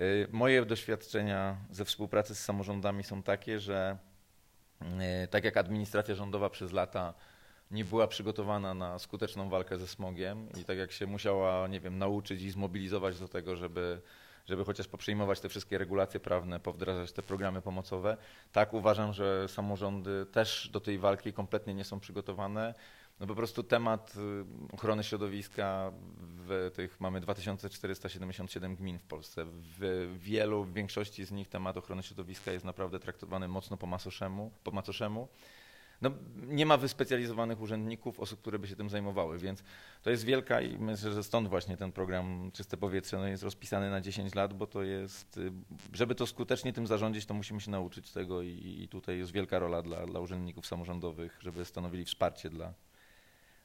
Y, 0.00 0.28
moje 0.32 0.64
doświadczenia 0.66 1.56
ze 1.70 1.84
współpracy 1.84 2.34
z 2.34 2.44
samorządami 2.44 3.04
są 3.04 3.22
takie, 3.22 3.60
że 3.60 3.98
y, 4.82 5.28
tak 5.28 5.44
jak 5.44 5.56
administracja 5.56 6.14
rządowa 6.14 6.50
przez 6.50 6.72
lata 6.72 7.14
nie 7.72 7.84
była 7.84 8.06
przygotowana 8.06 8.74
na 8.74 8.98
skuteczną 8.98 9.48
walkę 9.48 9.78
ze 9.78 9.88
smogiem 9.88 10.48
i 10.60 10.64
tak 10.64 10.78
jak 10.78 10.92
się 10.92 11.06
musiała, 11.06 11.68
nie 11.68 11.80
wiem, 11.80 11.98
nauczyć 11.98 12.42
i 12.42 12.50
zmobilizować 12.50 13.18
do 13.18 13.28
tego, 13.28 13.56
żeby, 13.56 14.02
żeby 14.46 14.64
chociaż 14.64 14.88
poprzejmować 14.88 15.40
te 15.40 15.48
wszystkie 15.48 15.78
regulacje 15.78 16.20
prawne, 16.20 16.60
powdrażać 16.60 17.12
te 17.12 17.22
programy 17.22 17.62
pomocowe, 17.62 18.16
tak 18.52 18.74
uważam, 18.74 19.12
że 19.12 19.48
samorządy 19.48 20.26
też 20.26 20.68
do 20.72 20.80
tej 20.80 20.98
walki 20.98 21.32
kompletnie 21.32 21.74
nie 21.74 21.84
są 21.84 22.00
przygotowane. 22.00 22.74
No 23.20 23.26
po 23.26 23.34
prostu 23.34 23.62
temat 23.62 24.14
y, 24.70 24.74
ochrony 24.74 25.04
środowiska 25.04 25.92
w 26.18 26.70
tych 26.74 27.00
mamy 27.00 27.20
2477 27.20 28.76
gmin 28.76 28.98
w 28.98 29.04
Polsce. 29.04 29.44
W 29.44 30.18
wielu, 30.18 30.64
w 30.64 30.72
większości 30.72 31.24
z 31.24 31.32
nich 31.32 31.48
temat 31.48 31.76
ochrony 31.76 32.02
środowiska 32.02 32.52
jest 32.52 32.64
naprawdę 32.64 32.98
traktowany 33.00 33.48
mocno 33.48 33.76
po 33.76 33.86
macoszemu. 33.86 34.50
Po 34.64 34.70
macoszemu. 34.70 35.28
No, 36.02 36.10
nie 36.46 36.66
ma 36.66 36.76
wyspecjalizowanych 36.76 37.60
urzędników, 37.60 38.20
osób, 38.20 38.40
które 38.40 38.58
by 38.58 38.68
się 38.68 38.76
tym 38.76 38.90
zajmowały, 38.90 39.38
więc 39.38 39.62
to 40.02 40.10
jest 40.10 40.24
wielka 40.24 40.60
i 40.60 40.78
myślę, 40.78 41.12
że 41.12 41.22
stąd 41.22 41.48
właśnie 41.48 41.76
ten 41.76 41.92
program 41.92 42.50
Czyste 42.52 42.76
Powietrze 42.76 43.16
no, 43.16 43.26
jest 43.26 43.42
rozpisany 43.42 43.90
na 43.90 44.00
10 44.00 44.34
lat, 44.34 44.54
bo 44.54 44.66
to 44.66 44.82
jest, 44.82 45.36
y, 45.36 45.52
żeby 45.92 46.14
to 46.14 46.26
skutecznie 46.26 46.72
tym 46.72 46.86
zarządzić, 46.86 47.26
to 47.26 47.34
musimy 47.34 47.60
się 47.60 47.70
nauczyć 47.70 48.10
tego 48.10 48.42
i, 48.42 48.78
i 48.82 48.88
tutaj 48.88 49.18
jest 49.18 49.32
wielka 49.32 49.58
rola 49.58 49.82
dla, 49.82 50.06
dla 50.06 50.20
urzędników 50.20 50.66
samorządowych, 50.66 51.38
żeby 51.40 51.64
stanowili 51.64 52.04
wsparcie 52.04 52.50
dla, 52.50 52.74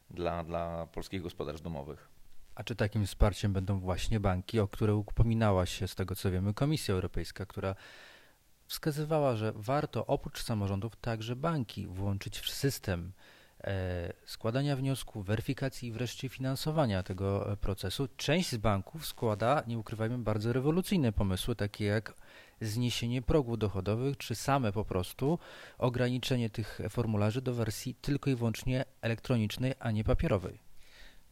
dla, 0.10 0.44
dla 0.44 0.88
polskich 0.88 1.22
gospodarstw 1.22 1.64
domowych. 1.64 2.10
A 2.56 2.64
czy 2.64 2.76
takim 2.76 3.06
wsparciem 3.06 3.54
będą 3.54 3.80
właśnie 3.80 4.20
banki, 4.20 4.60
o 4.60 4.68
które 4.68 4.96
upominała 4.96 5.66
się 5.66 5.88
z 5.88 5.96
tego 5.96 6.16
co 6.16 6.32
wiemy 6.32 6.54
Komisja 6.54 6.94
Europejska, 6.94 7.46
która 7.46 7.76
wskazywała, 8.68 9.36
że 9.36 9.52
warto 9.56 10.06
oprócz 10.06 10.44
samorządów 10.44 10.96
także 10.96 11.36
banki 11.36 11.88
włączyć 11.88 12.40
w 12.40 12.50
system 12.50 13.12
e, 13.64 14.14
składania 14.26 14.76
wniosków, 14.76 15.26
weryfikacji 15.26 15.90
i 15.90 15.92
wreszcie 15.92 16.30
finansowania 16.30 17.04
tego 17.04 17.52
e, 17.52 17.58
procesu. 17.58 18.08
Część 18.18 18.50
z 18.50 18.58
banków 18.58 19.06
składa, 19.06 19.64
nie 19.68 19.80
ukrywajmy, 19.80 20.18
bardzo 20.18 20.54
rewolucyjne 20.54 21.12
pomysły, 21.12 21.56
takie 21.56 21.86
jak 21.86 22.14
zniesienie 22.62 23.22
progów 23.22 23.58
dochodowych, 23.58 24.18
czy 24.18 24.36
same 24.36 24.72
po 24.72 24.86
prostu 24.86 25.40
ograniczenie 25.78 26.50
tych 26.50 26.80
formularzy 26.90 27.42
do 27.42 27.54
wersji 27.54 27.96
tylko 27.96 28.30
i 28.30 28.36
wyłącznie 28.36 28.86
elektronicznej, 29.02 29.74
a 29.80 29.92
nie 29.92 30.04
papierowej. 30.04 30.67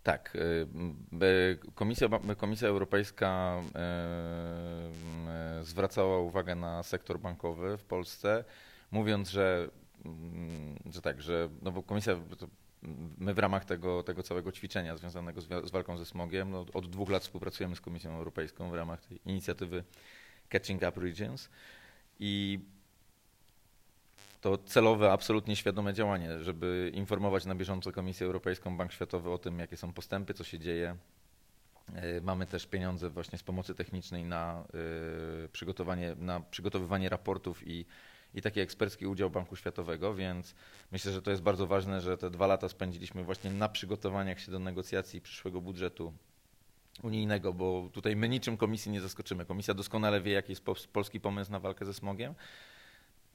Tak. 0.05 0.35
Y, 0.35 0.67
Komisja, 1.75 2.07
Komisja 2.37 2.67
Europejska 2.67 3.59
y, 3.59 5.61
y, 5.61 5.63
zwracała 5.63 6.19
uwagę 6.19 6.55
na 6.55 6.83
sektor 6.83 7.19
bankowy 7.19 7.77
w 7.77 7.83
Polsce, 7.83 8.43
mówiąc, 8.91 9.29
że, 9.29 9.69
mm, 10.05 10.79
że 10.93 11.01
tak, 11.01 11.21
że 11.21 11.49
no 11.61 11.71
bo 11.71 11.83
Komisja, 11.83 12.15
my 13.17 13.33
w 13.33 13.39
ramach 13.39 13.65
tego, 13.65 14.03
tego 14.03 14.23
całego 14.23 14.51
ćwiczenia 14.51 14.97
związanego 14.97 15.41
z, 15.41 15.47
z 15.67 15.71
walką 15.71 15.97
ze 15.97 16.05
smogiem, 16.05 16.51
no 16.51 16.65
od 16.73 16.89
dwóch 16.89 17.09
lat 17.09 17.23
współpracujemy 17.23 17.75
z 17.75 17.81
Komisją 17.81 18.17
Europejską 18.17 18.69
w 18.69 18.73
ramach 18.73 19.01
tej 19.01 19.19
inicjatywy 19.25 19.83
Catching 20.49 20.81
Up 20.89 21.01
Regions 21.01 21.49
i 22.19 22.59
to 24.45 24.57
celowe, 24.57 25.11
absolutnie 25.11 25.55
świadome 25.55 25.93
działanie, 25.93 26.39
żeby 26.43 26.91
informować 26.93 27.45
na 27.45 27.55
bieżąco 27.55 27.91
Komisję 27.91 28.25
Europejską, 28.25 28.77
Bank 28.77 28.91
Światowy 28.91 29.31
o 29.31 29.37
tym, 29.37 29.59
jakie 29.59 29.77
są 29.77 29.93
postępy, 29.93 30.33
co 30.33 30.43
się 30.43 30.59
dzieje. 30.59 30.95
E, 31.95 32.21
mamy 32.21 32.45
też 32.45 32.67
pieniądze 32.67 33.09
właśnie 33.09 33.37
z 33.37 33.43
pomocy 33.43 33.75
technicznej 33.75 34.23
na 34.23 34.63
e, 35.43 35.47
przygotowanie, 35.47 36.15
na 36.19 36.39
przygotowywanie 36.39 37.09
raportów 37.09 37.67
i, 37.67 37.85
i 38.33 38.41
taki 38.41 38.59
ekspercki 38.59 39.07
udział 39.07 39.29
Banku 39.29 39.55
Światowego, 39.55 40.13
więc 40.13 40.55
myślę, 40.91 41.11
że 41.11 41.21
to 41.21 41.31
jest 41.31 41.43
bardzo 41.43 41.67
ważne, 41.67 42.01
że 42.01 42.17
te 42.17 42.29
dwa 42.29 42.47
lata 42.47 42.69
spędziliśmy 42.69 43.23
właśnie 43.23 43.51
na 43.51 43.69
przygotowaniach 43.69 44.39
się 44.39 44.51
do 44.51 44.59
negocjacji 44.59 45.21
przyszłego 45.21 45.61
budżetu 45.61 46.13
unijnego, 47.03 47.53
bo 47.53 47.89
tutaj 47.93 48.15
my 48.15 48.29
niczym 48.29 48.57
komisji 48.57 48.91
nie 48.91 49.01
zaskoczymy. 49.01 49.45
Komisja 49.45 49.73
doskonale 49.73 50.21
wie, 50.21 50.31
jaki 50.31 50.51
jest 50.51 50.65
polski 50.93 51.19
pomysł 51.19 51.51
na 51.51 51.59
walkę 51.59 51.85
ze 51.85 51.93
smogiem 51.93 52.35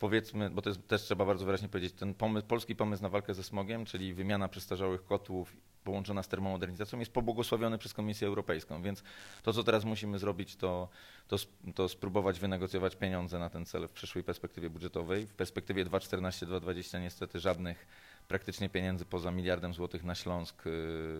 powiedzmy, 0.00 0.50
bo 0.50 0.62
to 0.62 0.70
jest, 0.70 0.88
też 0.88 1.02
trzeba 1.02 1.24
bardzo 1.24 1.46
wyraźnie 1.46 1.68
powiedzieć, 1.68 1.92
ten 1.92 2.14
pomysł, 2.14 2.46
polski 2.46 2.76
pomysł 2.76 3.02
na 3.02 3.08
walkę 3.08 3.34
ze 3.34 3.42
smogiem, 3.42 3.84
czyli 3.84 4.14
wymiana 4.14 4.48
przestarzałych 4.48 5.04
kotłów 5.04 5.56
połączona 5.84 6.22
z 6.22 6.28
termomodernizacją 6.28 6.98
jest 6.98 7.12
pobłogosławiony 7.12 7.78
przez 7.78 7.94
Komisję 7.94 8.28
Europejską, 8.28 8.82
więc 8.82 9.02
to, 9.42 9.52
co 9.52 9.64
teraz 9.64 9.84
musimy 9.84 10.18
zrobić, 10.18 10.56
to, 10.56 10.88
to, 11.28 11.36
to 11.74 11.88
spróbować 11.88 12.40
wynegocjować 12.40 12.96
pieniądze 12.96 13.38
na 13.38 13.50
ten 13.50 13.66
cel 13.66 13.88
w 13.88 13.92
przyszłej 13.92 14.24
perspektywie 14.24 14.70
budżetowej. 14.70 15.26
W 15.26 15.34
perspektywie 15.34 15.84
2014-2020 15.84 17.00
niestety 17.00 17.40
żadnych 17.40 17.86
praktycznie 18.28 18.68
pieniędzy 18.68 19.04
poza 19.04 19.30
miliardem 19.30 19.74
złotych 19.74 20.04
na 20.04 20.14
Śląsk 20.14 20.66
y, 20.66 20.70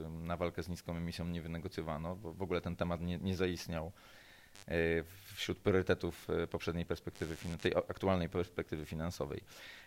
na 0.09 0.37
walkę 0.37 0.63
z 0.63 0.69
niską 0.69 0.97
emisją 0.97 1.25
nie 1.25 1.43
wynegocjowano, 1.43 2.17
bo 2.17 2.33
w 2.33 2.43
ogóle 2.43 2.61
ten 2.61 2.77
temat 2.77 3.01
nie, 3.01 3.19
nie 3.19 3.37
zaistniał 3.37 3.93
wśród 5.41 5.59
priorytetów 5.59 6.31
e, 6.31 6.47
poprzedniej 6.47 6.87
perspektywy, 6.87 7.37
tej 7.63 7.77
aktualnej 7.77 8.29
perspektywy 8.29 8.85
finansowej. 8.87 9.41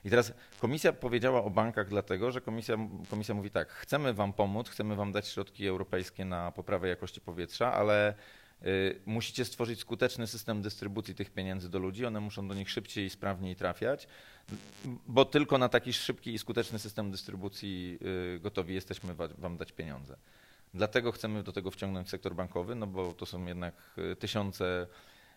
I 0.06 0.10
teraz 0.10 0.34
komisja 0.60 0.94
powiedziała 0.94 1.44
o 1.44 1.50
bankach 1.50 1.90
dlatego, 1.90 2.32
że 2.32 2.42
komisja, 2.42 2.78
komisja 3.10 3.36
mówi 3.36 3.52
tak, 3.52 3.70
chcemy 3.70 4.14
wam 4.14 4.34
pomóc, 4.34 4.70
chcemy 4.70 4.96
wam 4.96 5.12
dać 5.12 5.28
środki 5.28 5.68
europejskie 5.68 6.26
na 6.26 6.52
poprawę 6.52 6.88
jakości 6.88 7.22
powietrza, 7.22 7.74
ale 7.74 8.14
y, 8.66 9.00
musicie 9.06 9.46
stworzyć 9.46 9.80
skuteczny 9.80 10.28
system 10.28 10.62
dystrybucji 10.62 11.16
tych 11.16 11.30
pieniędzy 11.30 11.70
do 11.70 11.80
ludzi, 11.80 12.06
one 12.06 12.20
muszą 12.20 12.48
do 12.48 12.54
nich 12.54 12.70
szybciej 12.70 13.06
i 13.06 13.10
sprawniej 13.10 13.56
trafiać, 13.56 14.08
bo 15.08 15.26
tylko 15.26 15.58
na 15.58 15.70
taki 15.70 15.94
szybki 15.94 16.34
i 16.34 16.40
skuteczny 16.40 16.80
system 16.80 17.12
dystrybucji 17.12 18.00
y, 18.36 18.40
gotowi 18.40 18.74
jesteśmy 18.74 19.14
wam 19.38 19.58
dać 19.58 19.72
pieniądze. 19.72 20.18
Dlatego 20.74 21.12
chcemy 21.12 21.44
do 21.44 21.52
tego 21.52 21.72
wciągnąć 21.72 22.10
sektor 22.10 22.36
bankowy, 22.36 22.76
no 22.76 22.88
bo 22.88 23.14
to 23.14 23.26
są 23.26 23.46
jednak 23.46 23.76
y, 23.98 24.16
tysiące 24.16 24.88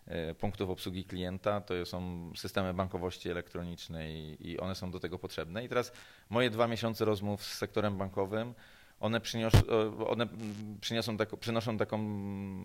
E, 0.06 0.34
punktów 0.34 0.70
obsługi 0.70 1.04
klienta, 1.04 1.60
to 1.60 1.86
są 1.86 2.32
systemy 2.36 2.74
bankowości 2.74 3.30
elektronicznej 3.30 4.36
i 4.48 4.58
one 4.58 4.74
są 4.74 4.90
do 4.90 5.00
tego 5.00 5.18
potrzebne. 5.18 5.64
I 5.64 5.68
teraz 5.68 5.92
moje 6.30 6.50
dwa 6.50 6.68
miesiące 6.68 7.04
rozmów 7.04 7.44
z 7.44 7.54
sektorem 7.54 7.96
bankowym, 7.96 8.54
one, 9.00 9.20
przynios, 9.20 9.52
one 10.06 10.26
przyniosą 10.80 11.16
taką, 11.16 11.36
przynoszą 11.36 11.78
taką, 11.78 11.98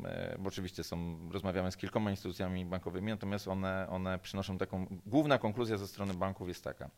e, 0.05 0.35
bo 0.39 0.47
oczywiście 0.47 0.83
są, 0.83 1.29
rozmawiamy 1.31 1.71
z 1.71 1.77
kilkoma 1.77 2.11
instytucjami 2.11 2.65
bankowymi, 2.65 3.11
natomiast 3.11 3.47
one, 3.47 3.87
one 3.89 4.19
przynoszą 4.19 4.57
taką, 4.57 4.85
główna 5.05 5.37
konkluzja 5.37 5.77
ze 5.77 5.87
strony 5.87 6.13
banków 6.13 6.47
jest 6.47 6.63
taka, 6.63 6.89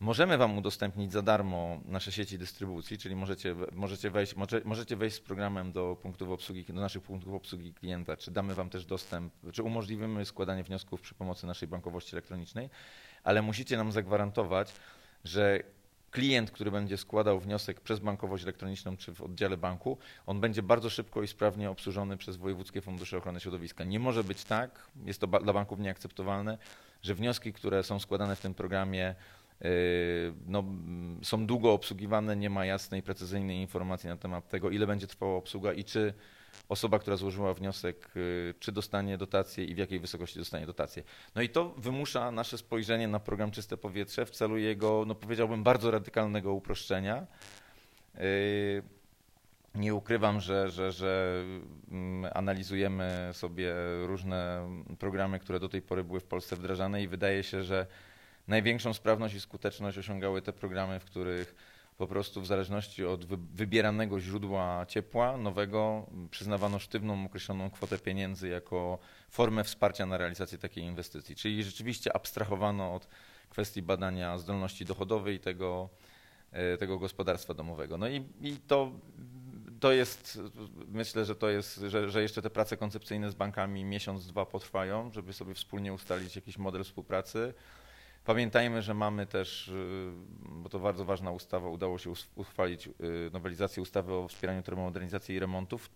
Możemy 0.00 0.38
Wam 0.38 0.58
udostępnić 0.58 1.12
za 1.12 1.22
darmo 1.22 1.80
nasze 1.84 2.12
sieci 2.12 2.38
dystrybucji, 2.38 2.98
czyli 2.98 3.16
możecie, 3.16 3.54
możecie, 3.72 4.10
wejść, 4.10 4.36
może, 4.36 4.60
możecie 4.64 4.96
wejść 4.96 5.16
z 5.16 5.20
programem 5.20 5.72
do 5.72 5.96
punktów 6.02 6.30
obsługi, 6.30 6.64
do 6.64 6.80
naszych 6.80 7.02
punktów 7.02 7.34
obsługi 7.34 7.74
klienta, 7.74 8.16
czy 8.16 8.30
damy 8.30 8.54
Wam 8.54 8.70
też 8.70 8.86
dostęp, 8.86 9.32
czy 9.52 9.62
umożliwimy 9.62 10.24
składanie 10.24 10.64
wniosków 10.64 11.00
przy 11.00 11.14
pomocy 11.14 11.46
naszej 11.46 11.68
bankowości 11.68 12.14
elektronicznej, 12.14 12.70
ale 13.24 13.42
musicie 13.42 13.76
nam 13.76 13.92
zagwarantować, 13.92 14.72
że 15.24 15.62
klient, 16.10 16.50
który 16.50 16.70
będzie 16.70 16.96
składał 16.96 17.40
wniosek 17.40 17.80
przez 17.80 17.98
bankowość 17.98 18.42
elektroniczną 18.44 18.96
czy 18.96 19.14
w 19.14 19.22
oddziale 19.22 19.56
banku, 19.56 19.98
on 20.26 20.40
będzie 20.40 20.62
bardzo 20.62 20.90
szybko 20.90 21.22
i 21.22 21.26
sprawnie 21.28 21.70
obsłużony 21.70 22.16
przez 22.16 22.36
wojewódzkie 22.36 22.80
fundusze 22.80 23.18
ochrony 23.18 23.40
środowiska. 23.40 23.84
Nie 23.84 24.00
może 24.00 24.24
być 24.24 24.44
tak, 24.44 24.86
jest 25.04 25.20
to 25.20 25.26
dla 25.26 25.52
banków 25.52 25.78
nieakceptowalne, 25.78 26.58
że 27.02 27.14
wnioski, 27.14 27.52
które 27.52 27.82
są 27.82 28.00
składane 28.00 28.36
w 28.36 28.40
tym 28.40 28.54
programie, 28.54 29.14
no, 30.46 30.64
są 31.22 31.46
długo 31.46 31.72
obsługiwane, 31.72 32.36
nie 32.36 32.50
ma 32.50 32.64
jasnej, 32.64 33.02
precyzyjnej 33.02 33.56
informacji 33.56 34.08
na 34.08 34.16
temat 34.16 34.48
tego, 34.48 34.70
ile 34.70 34.86
będzie 34.86 35.06
trwała 35.06 35.36
obsługa 35.36 35.72
i 35.72 35.84
czy 35.84 36.14
osoba, 36.68 36.98
która 36.98 37.16
złożyła 37.16 37.54
wniosek, 37.54 38.08
czy 38.58 38.72
dostanie 38.72 39.18
dotację 39.18 39.64
i 39.64 39.74
w 39.74 39.78
jakiej 39.78 40.00
wysokości 40.00 40.38
dostanie 40.38 40.66
dotację. 40.66 41.02
No 41.34 41.42
i 41.42 41.48
to 41.48 41.68
wymusza 41.68 42.30
nasze 42.30 42.58
spojrzenie 42.58 43.08
na 43.08 43.20
program 43.20 43.50
Czyste 43.50 43.76
Powietrze 43.76 44.26
w 44.26 44.30
celu 44.30 44.56
jego, 44.56 45.04
no 45.06 45.14
powiedziałbym, 45.14 45.62
bardzo 45.62 45.90
radykalnego 45.90 46.52
uproszczenia. 46.52 47.26
Nie 49.74 49.94
ukrywam, 49.94 50.40
że, 50.40 50.70
że, 50.70 50.92
że 50.92 51.42
mm, 51.90 52.30
analizujemy 52.34 53.30
sobie 53.32 53.74
różne 54.06 54.68
programy, 54.98 55.38
które 55.38 55.60
do 55.60 55.68
tej 55.68 55.82
pory 55.82 56.04
były 56.04 56.20
w 56.20 56.24
Polsce 56.24 56.56
wdrażane 56.56 57.02
i 57.02 57.08
wydaje 57.08 57.42
się, 57.42 57.62
że 57.62 57.86
największą 58.48 58.94
sprawność 58.94 59.34
i 59.34 59.40
skuteczność 59.40 59.98
osiągały 59.98 60.42
te 60.42 60.52
programy, 60.52 61.00
w 61.00 61.04
których 61.04 61.54
po 61.98 62.06
prostu 62.06 62.40
w 62.40 62.46
zależności 62.46 63.04
od 63.04 63.24
wybieranego 63.54 64.20
źródła 64.20 64.86
ciepła 64.88 65.36
nowego 65.36 66.06
przyznawano 66.30 66.78
sztywną, 66.78 67.24
określoną 67.24 67.70
kwotę 67.70 67.98
pieniędzy 67.98 68.48
jako 68.48 68.98
formę 69.30 69.64
wsparcia 69.64 70.06
na 70.06 70.18
realizację 70.18 70.58
takiej 70.58 70.84
inwestycji. 70.84 71.36
Czyli 71.36 71.64
rzeczywiście 71.64 72.16
abstrahowano 72.16 72.94
od 72.94 73.08
kwestii 73.50 73.82
badania 73.82 74.38
zdolności 74.38 74.84
dochodowej 74.84 75.40
tego, 75.40 75.88
e, 76.52 76.76
tego 76.76 76.98
gospodarstwa 76.98 77.54
domowego. 77.54 77.98
No 77.98 78.08
i, 78.08 78.24
i 78.40 78.56
to 78.56 78.92
to 79.80 79.92
jest, 79.92 80.40
myślę, 80.88 81.24
że 81.24 81.34
to 81.34 81.48
jest, 81.48 81.76
że, 81.76 82.10
że 82.10 82.22
jeszcze 82.22 82.42
te 82.42 82.50
prace 82.50 82.76
koncepcyjne 82.76 83.30
z 83.30 83.34
bankami 83.34 83.84
miesiąc, 83.84 84.26
dwa 84.26 84.46
potrwają, 84.46 85.10
żeby 85.10 85.32
sobie 85.32 85.54
wspólnie 85.54 85.92
ustalić 85.92 86.36
jakiś 86.36 86.58
model 86.58 86.84
współpracy. 86.84 87.54
Pamiętajmy, 88.28 88.82
że 88.82 88.94
mamy 88.94 89.26
też, 89.26 89.68
y, 89.68 90.12
bo 90.44 90.68
to 90.68 90.78
bardzo 90.78 91.04
ważna 91.04 91.30
ustawa, 91.30 91.68
udało 91.68 91.98
się 91.98 92.12
uchwalić 92.36 92.86
y, 92.86 92.92
nowelizację 93.32 93.82
ustawy 93.82 94.14
o 94.14 94.28
wspieraniu 94.28 94.62
termomodernizacji 94.62 95.34
i 95.34 95.38
remontów. 95.38 95.90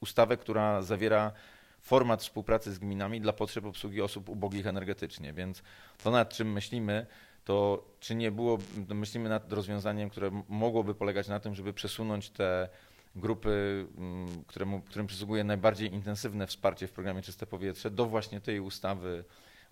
Ustawę, 0.00 0.36
która 0.36 0.82
zawiera 0.82 1.32
format 1.80 2.22
współpracy 2.22 2.72
z 2.72 2.78
gminami 2.78 3.20
dla 3.20 3.32
potrzeb 3.32 3.64
obsługi 3.64 4.02
osób 4.02 4.28
ubogich 4.28 4.66
energetycznie, 4.66 5.32
więc 5.32 5.62
to 6.02 6.10
nad 6.10 6.34
czym 6.34 6.52
myślimy, 6.52 7.06
to 7.44 7.84
czy 8.00 8.14
nie 8.14 8.30
było, 8.30 8.58
myślimy 8.88 9.28
nad 9.28 9.52
rozwiązaniem, 9.52 10.10
które 10.10 10.42
mogłoby 10.48 10.94
polegać 10.94 11.28
na 11.28 11.40
tym, 11.40 11.54
żeby 11.54 11.72
przesunąć 11.72 12.30
te 12.30 12.68
grupy, 13.16 13.86
mm, 13.98 14.44
któremu, 14.46 14.80
którym 14.80 15.06
przysługuje 15.06 15.44
najbardziej 15.44 15.94
intensywne 15.94 16.46
wsparcie 16.46 16.86
w 16.86 16.92
programie 16.92 17.22
Czyste 17.22 17.46
Powietrze, 17.46 17.90
do 17.90 18.06
właśnie 18.06 18.40
tej 18.40 18.60
ustawy 18.60 19.24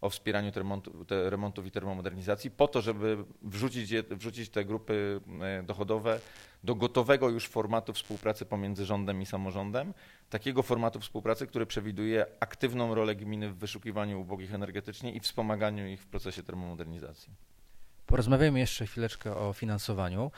o 0.04 0.10
wspieraniu 0.10 0.52
remontu, 0.54 1.04
te 1.04 1.30
remontów 1.30 1.66
i 1.66 1.70
termomodernizacji, 1.70 2.50
po 2.50 2.68
to, 2.68 2.82
żeby 2.82 3.24
wrzucić, 3.42 3.90
je, 3.90 4.02
wrzucić 4.02 4.48
te 4.48 4.64
grupy 4.64 5.20
e, 5.40 5.62
dochodowe 5.62 6.20
do 6.64 6.74
gotowego 6.74 7.28
już 7.28 7.48
formatu 7.48 7.92
współpracy 7.92 8.46
pomiędzy 8.46 8.84
rządem 8.84 9.22
i 9.22 9.26
samorządem, 9.26 9.94
takiego 10.30 10.62
formatu 10.62 11.00
współpracy, 11.00 11.46
który 11.46 11.66
przewiduje 11.66 12.26
aktywną 12.40 12.94
rolę 12.94 13.16
gminy 13.16 13.50
w 13.50 13.56
wyszukiwaniu 13.56 14.20
ubogich 14.20 14.54
energetycznie 14.54 15.12
i 15.12 15.20
wspomaganiu 15.20 15.86
ich 15.86 16.00
w 16.00 16.06
procesie 16.06 16.42
termomodernizacji. 16.42 17.32
Porozmawiajmy 18.06 18.58
jeszcze 18.58 18.86
chwileczkę 18.86 19.36
o 19.36 19.52
finansowaniu. 19.52 20.30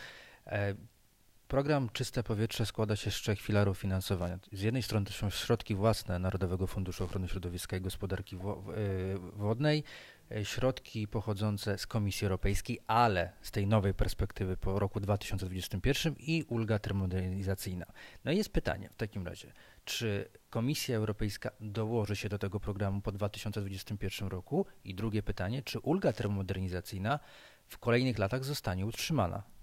E, 1.46 1.48
Program 1.48 1.88
Czyste 1.92 2.22
Powietrze 2.22 2.66
składa 2.66 2.96
się 2.96 3.10
z 3.10 3.14
trzech 3.14 3.40
filarów 3.40 3.78
finansowania. 3.78 4.38
Z 4.52 4.60
jednej 4.60 4.82
strony 4.82 5.06
to 5.06 5.12
są 5.12 5.30
środki 5.30 5.74
własne 5.74 6.18
Narodowego 6.18 6.66
Funduszu 6.66 7.04
Ochrony 7.04 7.28
Środowiska 7.28 7.76
i 7.76 7.80
Gospodarki 7.80 8.36
y, 8.36 8.38
Wodnej, 9.18 9.84
y, 10.32 10.44
środki 10.44 11.08
pochodzące 11.08 11.78
z 11.78 11.86
Komisji 11.86 12.24
Europejskiej, 12.24 12.80
ale 12.86 13.32
z 13.40 13.50
tej 13.50 13.66
nowej 13.66 13.94
perspektywy 13.94 14.56
po 14.56 14.78
roku 14.78 15.00
2021 15.00 16.14
i 16.18 16.44
ulga 16.48 16.78
termomodernizacyjna. 16.78 17.86
No 18.24 18.32
i 18.32 18.36
jest 18.36 18.52
pytanie 18.52 18.88
w 18.88 18.96
takim 18.96 19.26
razie, 19.26 19.52
czy 19.84 20.28
Komisja 20.50 20.96
Europejska 20.96 21.50
dołoży 21.60 22.16
się 22.16 22.28
do 22.28 22.38
tego 22.38 22.60
programu 22.60 23.00
po 23.00 23.12
2021 23.12 24.28
roku? 24.28 24.66
I 24.84 24.94
drugie 24.94 25.22
pytanie, 25.22 25.62
czy 25.62 25.78
ulga 25.78 26.12
termomodernizacyjna 26.12 27.18
w 27.66 27.78
kolejnych 27.78 28.18
latach 28.18 28.44
zostanie 28.44 28.86
utrzymana? 28.86 29.55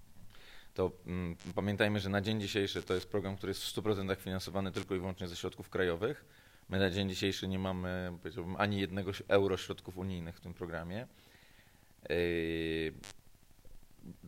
To 0.74 0.90
mm, 1.06 1.36
pamiętajmy, 1.54 2.00
że 2.00 2.08
na 2.08 2.20
dzień 2.20 2.40
dzisiejszy 2.40 2.82
to 2.82 2.94
jest 2.94 3.08
program, 3.08 3.36
który 3.36 3.50
jest 3.50 3.64
w 3.64 3.74
100% 3.74 4.16
finansowany 4.16 4.72
tylko 4.72 4.94
i 4.94 4.98
wyłącznie 4.98 5.28
ze 5.28 5.36
środków 5.36 5.70
krajowych. 5.70 6.24
My 6.68 6.78
na 6.78 6.90
dzień 6.90 7.08
dzisiejszy 7.08 7.48
nie 7.48 7.58
mamy 7.58 8.12
ani 8.58 8.80
jednego 8.80 9.10
euro 9.28 9.56
środków 9.56 9.98
unijnych 9.98 10.36
w 10.36 10.40
tym 10.40 10.54
programie. 10.54 11.06
Yy, 12.08 12.94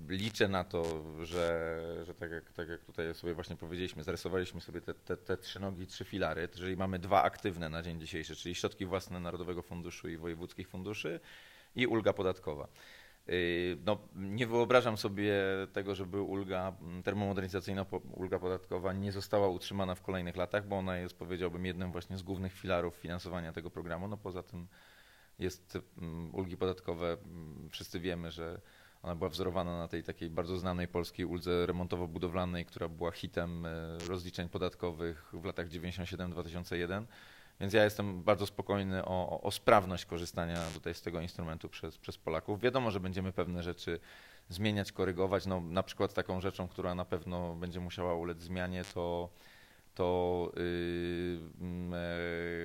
liczę 0.08 0.48
na 0.48 0.64
to, 0.64 1.02
że, 1.24 1.80
że 2.06 2.14
tak, 2.14 2.30
jak, 2.30 2.52
tak 2.52 2.68
jak 2.68 2.84
tutaj 2.84 3.14
sobie 3.14 3.34
właśnie 3.34 3.56
powiedzieliśmy, 3.56 4.02
zarysowaliśmy 4.02 4.60
sobie 4.60 4.80
te, 4.80 4.94
te, 4.94 5.16
te 5.16 5.36
trzy 5.36 5.60
nogi, 5.60 5.86
trzy 5.86 6.04
filary, 6.04 6.48
jeżeli 6.52 6.76
mamy 6.76 6.98
dwa 6.98 7.22
aktywne 7.22 7.68
na 7.68 7.82
dzień 7.82 8.00
dzisiejszy, 8.00 8.36
czyli 8.36 8.54
środki 8.54 8.86
własne 8.86 9.20
Narodowego 9.20 9.62
Funduszu 9.62 10.08
i 10.08 10.16
wojewódzkich 10.16 10.68
funduszy 10.68 11.20
i 11.76 11.86
ulga 11.86 12.12
podatkowa. 12.12 12.68
Yy, 13.28 13.78
no, 13.84 13.98
nie 14.14 14.46
wyobrażam 14.46 14.96
sobie 14.96 15.34
tego, 15.72 15.94
żeby 15.94 16.22
ulga 16.22 16.72
termomodernizacyjna, 17.04 17.86
ulga 18.12 18.38
podatkowa 18.38 18.92
nie 18.92 19.12
została 19.12 19.48
utrzymana 19.48 19.94
w 19.94 20.02
kolejnych 20.02 20.36
latach, 20.36 20.68
bo 20.68 20.76
ona 20.76 20.98
jest, 20.98 21.18
powiedziałbym, 21.18 21.66
jednym 21.66 21.92
właśnie 21.92 22.18
z 22.18 22.22
głównych 22.22 22.52
filarów 22.52 22.94
finansowania 22.94 23.52
tego 23.52 23.70
programu. 23.70 24.08
No 24.08 24.16
poza 24.16 24.42
tym 24.42 24.66
jest 25.38 25.78
mm, 25.98 26.34
ulgi 26.34 26.56
podatkowe, 26.56 27.12
mm, 27.12 27.68
wszyscy 27.70 28.00
wiemy, 28.00 28.30
że 28.30 28.60
ona 29.02 29.14
była 29.14 29.30
wzorowana 29.30 29.78
na 29.78 29.88
tej 29.88 30.02
takiej 30.02 30.30
bardzo 30.30 30.58
znanej 30.58 30.88
polskiej 30.88 31.26
uldze 31.26 31.66
remontowo-budowlanej, 31.66 32.64
która 32.64 32.88
była 32.88 33.10
hitem 33.10 33.66
e, 33.66 33.98
rozliczeń 34.08 34.48
podatkowych 34.48 35.30
w 35.32 35.44
latach 35.44 35.68
97-2001. 35.68 37.04
Więc 37.60 37.72
ja 37.72 37.84
jestem 37.84 38.22
bardzo 38.22 38.46
spokojny 38.46 39.04
o, 39.04 39.40
o, 39.40 39.50
sprawność 39.50 40.06
korzystania 40.06 40.62
tutaj 40.74 40.94
z 40.94 41.02
tego 41.02 41.20
instrumentu 41.20 41.68
przez, 41.68 41.98
przez 41.98 42.18
Polaków. 42.18 42.60
Wiadomo, 42.60 42.90
że 42.90 43.00
będziemy 43.00 43.32
pewne 43.32 43.62
rzeczy 43.62 44.00
zmieniać, 44.48 44.92
korygować. 44.92 45.46
No, 45.46 45.60
na 45.60 45.82
przykład 45.82 46.14
taką 46.14 46.40
rzeczą, 46.40 46.68
która 46.68 46.94
na 46.94 47.04
pewno 47.04 47.54
będzie 47.54 47.80
musiała 47.80 48.14
ulec 48.14 48.40
zmianie, 48.40 48.84
to, 48.94 49.28
to 49.94 50.52
yy, 50.56 50.62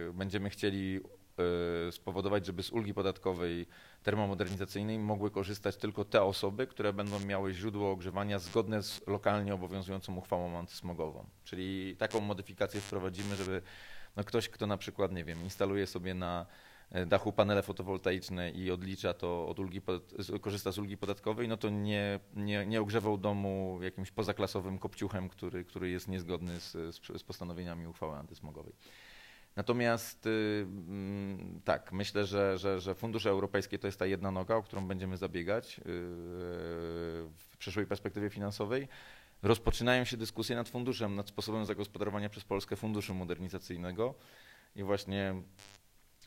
yy, 0.06 0.14
będziemy 0.14 0.50
chcieli 0.50 0.94
yy, 0.94 1.92
spowodować, 1.92 2.46
żeby 2.46 2.64
z 2.64 2.72
ulgi 2.72 2.94
podatkowej 2.94 3.66
termomodernizacyjnej 4.04 5.00
mogły 5.00 5.32
korzystać 5.32 5.78
tylko 5.78 6.06
te 6.06 6.24
osoby, 6.24 6.68
które 6.68 6.94
będą 6.94 7.20
miały 7.20 7.54
źródło 7.54 7.92
ogrzewania 7.92 8.40
zgodne 8.40 8.84
z 8.84 9.08
lokalnie 9.08 9.54
obowiązującą 9.54 10.16
uchwałą 10.16 10.58
antysmogową. 10.58 11.26
Czyli 11.44 11.96
taką 11.98 12.20
modyfikację 12.20 12.82
wprowadzimy, 12.82 13.36
żeby 13.36 13.62
no 14.16 14.24
ktoś, 14.24 14.50
kto 14.50 14.68
na 14.68 14.78
przykład, 14.78 15.12
nie 15.12 15.24
wiem, 15.24 15.44
instaluje 15.44 15.88
sobie 15.88 16.14
na 16.14 16.46
e, 16.92 17.06
dachu 17.06 17.34
panele 17.34 17.64
fotowoltaiczne 17.64 18.52
i 18.52 18.72
odlicza 18.72 19.14
to 19.14 19.48
od 19.48 19.60
ulgi, 19.60 19.82
korzysta 20.42 20.72
z 20.72 20.78
ulgi 20.78 20.98
podatkowej, 20.98 21.48
no 21.48 21.58
to 21.58 21.70
nie, 21.70 22.20
nie, 22.36 22.66
nie 22.66 22.82
ogrzewał 22.82 23.18
domu 23.18 23.80
jakimś 23.82 24.12
pozaklasowym 24.12 24.80
kopciuchem, 24.80 25.30
który, 25.30 25.66
który 25.66 25.90
jest 25.90 26.08
niezgodny 26.08 26.60
z, 26.60 26.96
z 26.96 27.24
postanowieniami 27.24 27.88
uchwały 27.88 28.18
antysmogowej. 28.18 28.74
Natomiast 29.56 30.26
y, 30.26 30.66
mm, 30.68 31.62
tak, 31.66 31.92
myślę, 31.92 32.26
że, 32.26 32.58
że, 32.58 32.80
że 32.80 32.96
fundusze 32.96 33.30
europejskie 33.30 33.80
to 33.80 33.88
jest 33.88 34.00
ta 34.00 34.06
jedna 34.06 34.32
noga, 34.32 34.56
o 34.56 34.64
którą 34.64 34.88
będziemy 34.88 35.18
zabiegać 35.18 35.80
y, 35.80 35.82
w 37.38 37.58
przyszłej 37.58 37.86
perspektywie 37.86 38.30
finansowej 38.30 38.88
rozpoczynają 39.42 40.06
się 40.06 40.18
dyskusje 40.18 40.56
nad 40.56 40.70
funduszem, 40.70 41.16
nad 41.16 41.28
sposobem 41.28 41.66
zagospodarowania 41.66 42.30
przez 42.30 42.44
Polskę 42.44 42.76
funduszu 42.76 43.16
modernizacyjnego 43.16 44.16
i 44.76 44.84
właśnie 44.84 45.36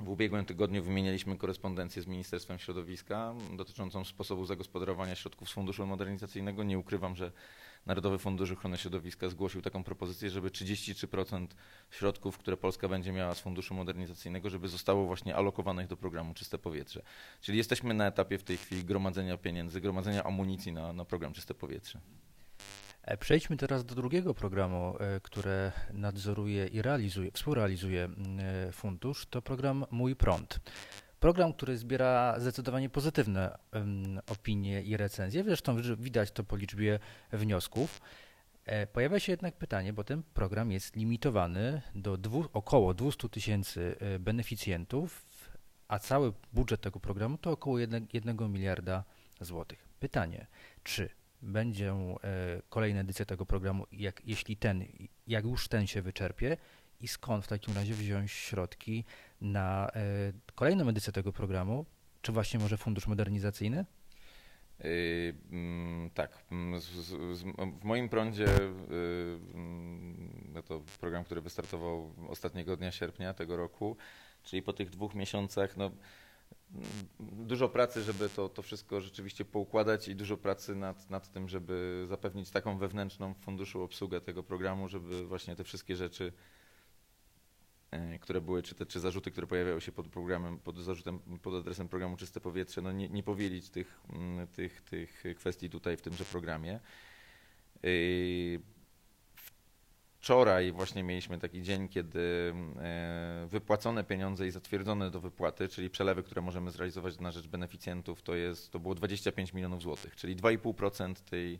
w 0.01 0.09
ubiegłym 0.09 0.45
tygodniu 0.45 0.83
wymienialiśmy 0.83 1.37
korespondencję 1.37 2.03
z 2.03 2.07
Ministerstwem 2.07 2.59
Środowiska 2.59 3.35
dotyczącą 3.57 4.05
sposobu 4.05 4.47
zagospodarowania 4.47 5.15
środków 5.15 5.49
z 5.49 5.53
funduszu 5.53 5.87
modernizacyjnego. 5.87 6.65
Nie 6.65 6.79
ukrywam, 6.79 7.17
że 7.17 7.33
Narodowy 7.87 8.19
Fundusz 8.19 8.51
Ochrony 8.51 8.77
Środowiska 8.77 9.29
zgłosił 9.29 9.63
taką 9.63 9.85
propozycję, 9.85 10.31
żeby 10.31 10.49
33% 10.49 11.47
środków, 11.91 12.39
które 12.39 12.57
Polska 12.57 12.89
będzie 12.89 13.13
miała 13.13 13.35
z 13.35 13.41
funduszu 13.41 13.75
modernizacyjnego, 13.75 14.51
żeby 14.51 14.69
zostało 14.69 15.07
właśnie 15.07 15.37
alokowanych 15.37 15.87
do 15.87 15.97
programu 15.97 16.35
Czyste 16.35 16.59
Powietrze. 16.59 17.03
Czyli 17.41 17.59
jesteśmy 17.59 17.95
na 17.95 18.07
etapie 18.07 18.39
w 18.39 18.45
tej 18.45 18.57
chwili 18.57 18.85
gromadzenia 18.85 19.39
pieniędzy, 19.39 19.81
gromadzenia 19.81 20.25
amunicji 20.25 20.73
na, 20.73 20.93
na 20.93 21.05
program 21.05 21.33
Czyste 21.33 21.55
Powietrze. 21.55 22.01
E, 23.05 23.17
przejdźmy 23.17 23.57
teraz 23.57 23.85
do 23.85 23.95
drugiego 23.95 24.35
programu, 24.35 24.97
e, 24.99 25.21
które 25.21 25.73
nadzoruje 25.93 26.67
i 26.67 26.83
realizuje, 26.83 27.31
współrealizuje 27.31 28.09
e, 28.39 28.73
fundusz. 28.73 29.27
To 29.27 29.43
program 29.43 29.85
Mój 29.91 30.17
Prąd. 30.17 30.61
Program, 31.21 31.53
który 31.53 31.79
zbiera 31.79 32.41
zdecydowanie 32.41 32.91
pozytywne 32.91 33.59
opinie 34.27 34.83
i 34.83 34.97
recenzje. 34.97 35.45
Zresztą 35.45 35.77
widać 35.97 36.31
to 36.31 36.45
po 36.45 36.57
liczbie 36.57 36.99
wniosków. 37.33 38.01
Pojawia 38.93 39.21
się 39.21 39.33
jednak 39.33 39.57
pytanie, 39.57 39.93
bo 39.93 40.05
ten 40.05 40.23
program 40.23 40.73
jest 40.73 40.97
limitowany 40.97 41.83
do 41.95 42.17
dwu, 42.17 42.45
około 42.53 42.95
200 42.95 43.29
tysięcy 43.29 43.97
beneficjentów, 44.21 45.27
a 45.89 45.99
cały 45.99 46.33
budżet 46.53 46.81
tego 46.81 47.01
programu 47.01 47.39
to 47.39 47.51
około 47.51 47.79
1, 47.79 48.07
1 48.13 48.53
miliarda 48.53 49.05
złotych. 49.41 49.89
pytanie, 50.01 50.47
czy 50.83 51.11
będzie 51.45 51.95
kolejna 52.69 53.01
edycja 53.01 53.25
tego 53.25 53.47
programu, 53.47 53.87
jak, 53.93 54.23
jeśli 54.25 54.57
ten, 54.57 54.85
jak 55.27 55.45
już 55.45 55.69
ten 55.69 55.87
się 55.87 56.03
wyczerpie 56.03 56.57
i 57.01 57.09
skąd 57.09 57.45
w 57.45 57.49
takim 57.49 57.75
razie 57.75 57.95
wziąć 57.95 58.33
środki 58.33 59.05
na 59.41 59.91
kolejną 60.55 60.89
edycję 60.89 61.13
tego 61.13 61.33
programu, 61.33 61.87
czy 62.23 62.33
właśnie 62.33 62.61
może 62.61 62.77
fundusz 62.77 63.07
modernizacyjny? 63.07 63.85
Yy, 64.79 65.35
mm, 65.51 66.11
tak. 66.11 66.45
Mm, 66.53 66.81
w 67.81 67.85
moim 67.85 68.09
prądzie 68.09 68.47
mm, 68.57 70.63
to 70.65 70.81
program, 71.01 71.25
który 71.25 71.41
wystartował 71.41 72.15
ostatniego 72.29 72.77
dnia 72.77 72.93
sierpnia 72.93 73.35
tego 73.35 73.57
roku, 73.57 73.97
czyli 74.43 74.63
po 74.63 74.73
tych 74.73 74.91
dwóch 74.91 75.15
miesiącach, 75.15 75.77
no, 75.77 75.91
dużo 77.21 77.69
pracy, 77.69 78.03
żeby 78.03 78.29
to, 78.29 78.49
to 78.49 78.63
wszystko 78.63 79.01
rzeczywiście 79.01 79.45
poukładać 79.45 80.09
i 80.09 80.17
dużo 80.17 80.37
pracy 80.37 80.75
nad, 80.75 81.11
nad 81.11 81.33
tym, 81.33 81.49
żeby 81.49 82.05
zapewnić 82.09 82.51
taką 82.51 82.79
wewnętrzną 82.79 83.35
w 83.35 83.39
funduszu 83.39 83.83
obsługę 83.83 84.21
tego 84.21 84.43
programu, 84.43 84.89
żeby 84.89 85.27
właśnie 85.27 85.57
te 85.57 85.65
wszystkie 85.65 85.97
rzeczy 85.97 86.33
E, 87.95 88.19
które 88.19 88.41
były, 88.41 88.63
czy, 88.63 88.75
te, 88.75 88.87
czy 88.87 89.01
zarzuty, 89.01 89.31
które 89.31 89.47
pojawiały 89.47 89.81
się 89.81 89.93
pod 89.93 90.09
programem, 90.09 90.59
pod 90.59 90.79
zarzutem, 90.79 91.19
pod 91.43 91.55
adresem 91.55 91.89
programu 91.89 92.17
Czyste 92.17 92.41
Powietrze, 92.41 92.83
no 92.83 92.93
nie, 92.93 93.09
nie 93.09 93.23
powielić 93.23 93.71
tych, 93.71 94.01
mm, 94.13 94.47
tych, 94.47 94.83
tych 94.83 95.25
kwestii 95.37 95.71
tutaj 95.71 95.97
w 95.97 96.03
tymże 96.03 96.25
programie. 96.25 96.81
E, 100.25 100.27
wczoraj 100.27 100.73
właśnie 100.73 101.03
mieliśmy 101.03 101.39
taki 101.39 101.63
dzień, 101.63 101.89
kiedy 101.89 102.55
e, 102.81 103.47
wypłacone 103.51 104.05
pieniądze 104.05 104.47
i 104.47 104.51
zatwierdzone 104.51 105.11
do 105.11 105.21
wypłaty, 105.21 105.69
czyli 105.69 105.91
przelewy, 105.91 106.23
które 106.23 106.43
możemy 106.43 106.71
zrealizować 106.71 107.21
na 107.21 107.31
rzecz 107.31 107.47
beneficjentów, 107.47 108.23
to, 108.23 108.35
jest, 108.35 108.71
to 108.71 108.79
było 108.79 108.95
25 108.95 109.53
milionów 109.53 109.83
złotych, 109.83 110.17
czyli 110.17 110.37
2,5% 110.37 111.15
tej 111.15 111.59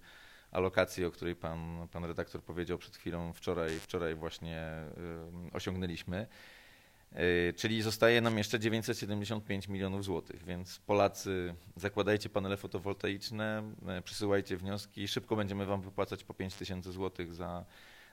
alokacji, 0.53 1.05
o 1.05 1.11
której 1.11 1.37
pan, 1.37 1.89
pan 1.93 2.05
redaktor 2.05 2.43
powiedział 2.43 2.79
przed 2.79 2.97
chwilą, 2.97 3.33
wczoraj, 3.33 3.81
wczoraj 3.81 4.15
właśnie 4.15 4.63
osiągnęliśmy. 5.53 6.27
Y, 7.13 7.55
czyli 7.57 7.83
zostaje 7.83 8.21
nam 8.21 8.39
jeszcze 8.39 8.61
975 8.61 9.69
milionów 9.69 10.05
złotych, 10.05 10.45
więc 10.45 10.79
Polacy 10.79 11.55
zakładajcie 11.77 12.29
panele 12.29 12.57
fotowoltaiczne, 12.57 13.63
przysyłajcie 14.05 14.57
wnioski, 14.57 15.09
szybko 15.09 15.37
będziemy 15.37 15.67
Wam 15.67 15.81
wypłacać 15.81 16.25
po 16.25 16.35
5 16.35 16.55
tysięcy 16.55 16.93
złotych 16.93 17.35
za 17.35 17.65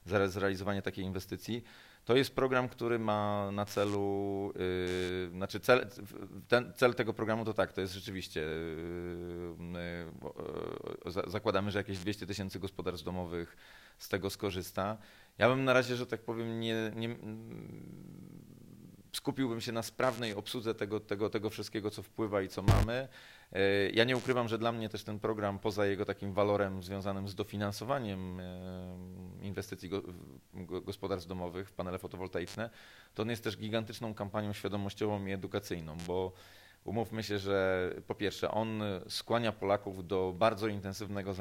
zrealizowanie 0.05 0.81
takiej 0.81 1.05
inwestycji. 1.05 1.63
To 2.05 2.15
jest 2.15 2.35
program, 2.35 2.69
który 2.69 2.99
ma 2.99 3.51
na 3.51 3.65
celu, 3.65 4.53
yy, 4.55 5.29
znaczy 5.29 5.59
cel, 5.59 5.87
ten, 6.47 6.73
cel 6.73 6.95
tego 6.95 7.13
programu 7.13 7.45
to 7.45 7.53
tak, 7.53 7.73
to 7.73 7.81
jest 7.81 7.93
rzeczywiście, 7.93 8.41
yy, 8.41 9.55
yy, 11.05 11.31
zakładamy, 11.31 11.71
że 11.71 11.79
jakieś 11.79 11.99
200 11.99 12.25
tysięcy 12.25 12.59
gospodarstw 12.59 13.05
domowych 13.05 13.57
z 13.97 14.09
tego 14.09 14.29
skorzysta. 14.29 14.97
Ja 15.37 15.49
bym 15.49 15.63
na 15.63 15.73
razie, 15.73 15.95
że 15.95 16.07
tak 16.07 16.21
powiem, 16.21 16.59
nie, 16.59 16.91
nie 16.95 17.15
skupiłbym 19.11 19.61
się 19.61 19.71
na 19.71 19.83
sprawnej 19.83 20.33
obsłudze 20.33 20.75
tego, 20.75 20.99
tego, 20.99 21.29
tego 21.29 21.49
wszystkiego, 21.49 21.89
co 21.89 22.03
wpływa 22.03 22.41
i 22.41 22.49
co 22.49 22.61
mamy. 22.61 23.07
E, 23.53 23.89
ja 23.89 24.03
nie 24.03 24.17
ukrywam, 24.17 24.47
że 24.47 24.57
dla 24.57 24.71
mnie 24.71 24.89
też 24.89 25.03
ten 25.03 25.19
program, 25.19 25.59
poza 25.59 25.85
jego 25.85 26.05
takim 26.05 26.33
walorem 26.33 26.83
związanym 26.83 27.27
z 27.27 27.35
dofinansowaniem 27.35 28.39
e, 28.39 28.97
inwestycji 29.41 29.89
gospodarstw 30.83 31.27
domowych 31.27 31.69
w 31.69 31.73
panele 31.73 31.99
fotowoltaiczne, 31.99 32.69
to 33.15 33.23
on 33.23 33.29
jest 33.29 33.43
też 33.43 33.57
gigantyczną 33.57 34.13
kampanią 34.13 34.53
świadomościową 34.53 35.25
i 35.25 35.31
edukacyjną, 35.31 35.97
bo 36.07 36.31
umówmy 36.83 37.23
się, 37.23 37.39
że 37.39 37.89
po 38.07 38.15
pierwsze 38.15 38.51
on 38.51 38.83
skłania 39.07 39.51
Polaków 39.51 40.07
do 40.07 40.33
bardzo 40.37 40.67
intensywnego, 40.67 41.33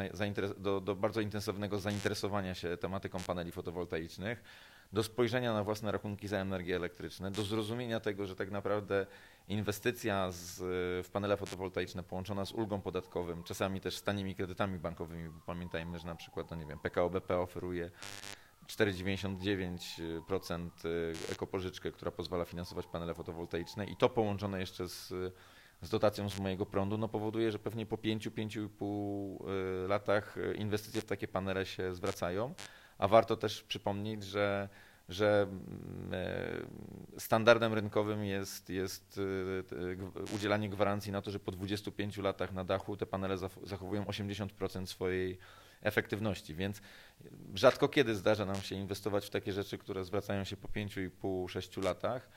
do, 0.57 0.81
do 0.81 0.97
bardzo 0.97 1.21
intensywnego 1.21 1.79
zainteresowania 1.79 2.55
się 2.55 2.77
tematyką 2.77 3.21
paneli 3.21 3.53
fotowoltaicznych, 3.53 4.43
do 4.93 5.03
spojrzenia 5.03 5.55
na 5.55 5.65
własne 5.65 5.93
rachunki 5.93 6.29
za 6.29 6.39
energię 6.39 6.77
elektryczną, 6.77 7.33
do 7.33 7.43
zrozumienia 7.43 8.01
tego, 8.01 8.27
że 8.27 8.37
tak 8.37 8.51
naprawdę 8.51 9.07
inwestycja 9.49 10.31
z, 10.31 10.59
w 11.07 11.11
panele 11.11 11.37
fotowoltaiczne 11.37 12.03
połączona 12.03 12.45
z 12.45 12.53
ulgą 12.53 12.81
podatkowym, 12.81 13.43
czasami 13.43 13.81
też 13.81 13.97
z 13.97 14.03
tanimi 14.03 14.35
kredytami 14.35 14.79
bankowymi, 14.79 15.29
bo 15.29 15.41
pamiętajmy, 15.47 15.99
że 15.99 16.07
na 16.07 16.15
przykład, 16.15 16.51
no 16.51 16.57
nie 16.57 16.67
wiem, 16.67 16.79
PKO 16.79 17.11
BP 17.11 17.39
oferuje 17.39 17.91
4,99% 18.67 20.71
ekopożyczkę, 21.33 21.93
która 21.93 22.11
pozwala 22.11 22.45
finansować 22.45 22.87
panele 22.87 23.15
fotowoltaiczne 23.15 23.85
i 23.85 23.97
to 23.97 24.09
połączone 24.09 24.61
jeszcze 24.61 24.89
z, 24.89 25.09
z 25.83 25.91
dotacją 25.91 26.31
z 26.31 26.41
mojego 26.41 26.67
prądu, 26.67 26.99
no 26.99 27.09
powoduje, 27.09 27.53
że 27.53 27.59
pewnie 27.59 27.87
po 27.87 27.97
5-5,5 27.97 29.85
y, 29.85 29.89
latach 29.89 30.37
inwestycje 30.55 31.01
w 31.01 31.05
takie 31.05 31.29
panele 31.29 31.67
się 31.67 31.95
zwracają, 31.95 32.55
a 33.01 33.09
warto 33.09 33.37
też 33.37 33.63
przypomnieć, 33.63 34.25
że 34.25 34.69
że 35.11 35.47
mm, 35.51 36.11
e, 36.13 37.21
standardem 37.21 37.75
rynkowym 37.75 38.25
jest, 38.25 38.71
jest 38.71 39.21
e, 40.31 40.35
udzielanie 40.35 40.69
gwarancji 40.69 41.13
na 41.13 41.23
to, 41.23 41.31
że 41.31 41.41
po 41.41 41.53
25 41.53 42.17
latach 42.19 42.53
na 42.53 42.65
dachu 42.65 42.97
te 42.97 43.07
panele 43.07 43.39
zachowują 43.63 44.05
80% 44.05 44.87
swojej 44.87 45.39
efektywności, 45.83 46.55
więc 46.55 46.81
rzadko 47.55 47.89
kiedy 47.89 48.15
zdarza 48.15 48.47
nam 48.47 48.57
się 48.57 48.75
inwestować 48.75 49.27
w 49.27 49.31
takie 49.31 49.53
rzeczy, 49.53 49.79
które 49.79 50.05
zwracają 50.05 50.45
się 50.45 50.57
po 50.57 50.69
5,5-6 50.69 51.85
latach. 51.85 52.29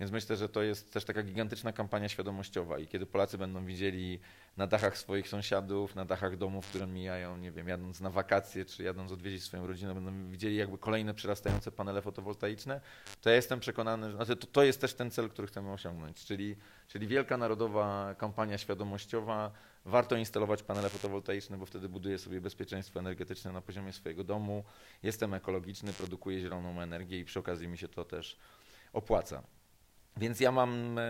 Więc 0.00 0.12
myślę, 0.12 0.36
że 0.36 0.48
to 0.48 0.62
jest 0.62 0.92
też 0.92 1.04
taka 1.04 1.22
gigantyczna 1.22 1.72
kampania 1.72 2.08
świadomościowa 2.08 2.78
i 2.78 2.86
kiedy 2.86 3.06
Polacy 3.06 3.38
będą 3.38 3.64
widzieli 3.64 4.20
na 4.56 4.66
dachach 4.66 4.98
swoich 4.98 5.28
sąsiadów, 5.28 5.94
na 5.94 6.04
dachach 6.04 6.36
domów, 6.36 6.66
które 6.66 6.86
mijają, 6.86 7.36
nie 7.36 7.52
wiem, 7.52 7.68
jadąc 7.68 8.00
na 8.00 8.10
wakacje 8.10 8.64
czy 8.64 8.82
jadąc 8.82 9.12
odwiedzić 9.12 9.42
swoją 9.42 9.66
rodzinę, 9.66 9.94
będą 9.94 10.30
widzieli 10.30 10.56
jakby 10.56 10.78
kolejne 10.78 11.14
przyrastające 11.14 11.72
panele 11.72 12.02
fotowoltaiczne, 12.02 12.80
to 13.20 13.30
ja 13.30 13.36
jestem 13.36 13.60
przekonany, 13.60 14.10
że 14.10 14.16
znaczy 14.16 14.36
to, 14.36 14.46
to 14.46 14.62
jest 14.62 14.80
też 14.80 14.94
ten 14.94 15.10
cel, 15.10 15.30
który 15.30 15.48
chcemy 15.48 15.72
osiągnąć, 15.72 16.24
czyli, 16.24 16.56
czyli 16.88 17.06
wielka 17.06 17.36
narodowa 17.36 18.14
kampania 18.14 18.58
świadomościowa, 18.58 19.50
warto 19.84 20.16
instalować 20.16 20.62
panele 20.62 20.88
fotowoltaiczne, 20.88 21.58
bo 21.58 21.66
wtedy 21.66 21.88
buduję 21.88 22.18
sobie 22.18 22.40
bezpieczeństwo 22.40 23.00
energetyczne 23.00 23.52
na 23.52 23.60
poziomie 23.60 23.92
swojego 23.92 24.24
domu, 24.24 24.64
jestem 25.02 25.34
ekologiczny, 25.34 25.92
produkuję 25.92 26.40
zieloną 26.40 26.80
energię 26.80 27.18
i 27.18 27.24
przy 27.24 27.38
okazji 27.38 27.68
mi 27.68 27.78
się 27.78 27.88
to 27.88 28.04
też 28.04 28.36
opłaca. 28.92 29.42
Więc 30.20 30.40
ja 30.40 30.52
mam, 30.52 30.98
e, 30.98 31.02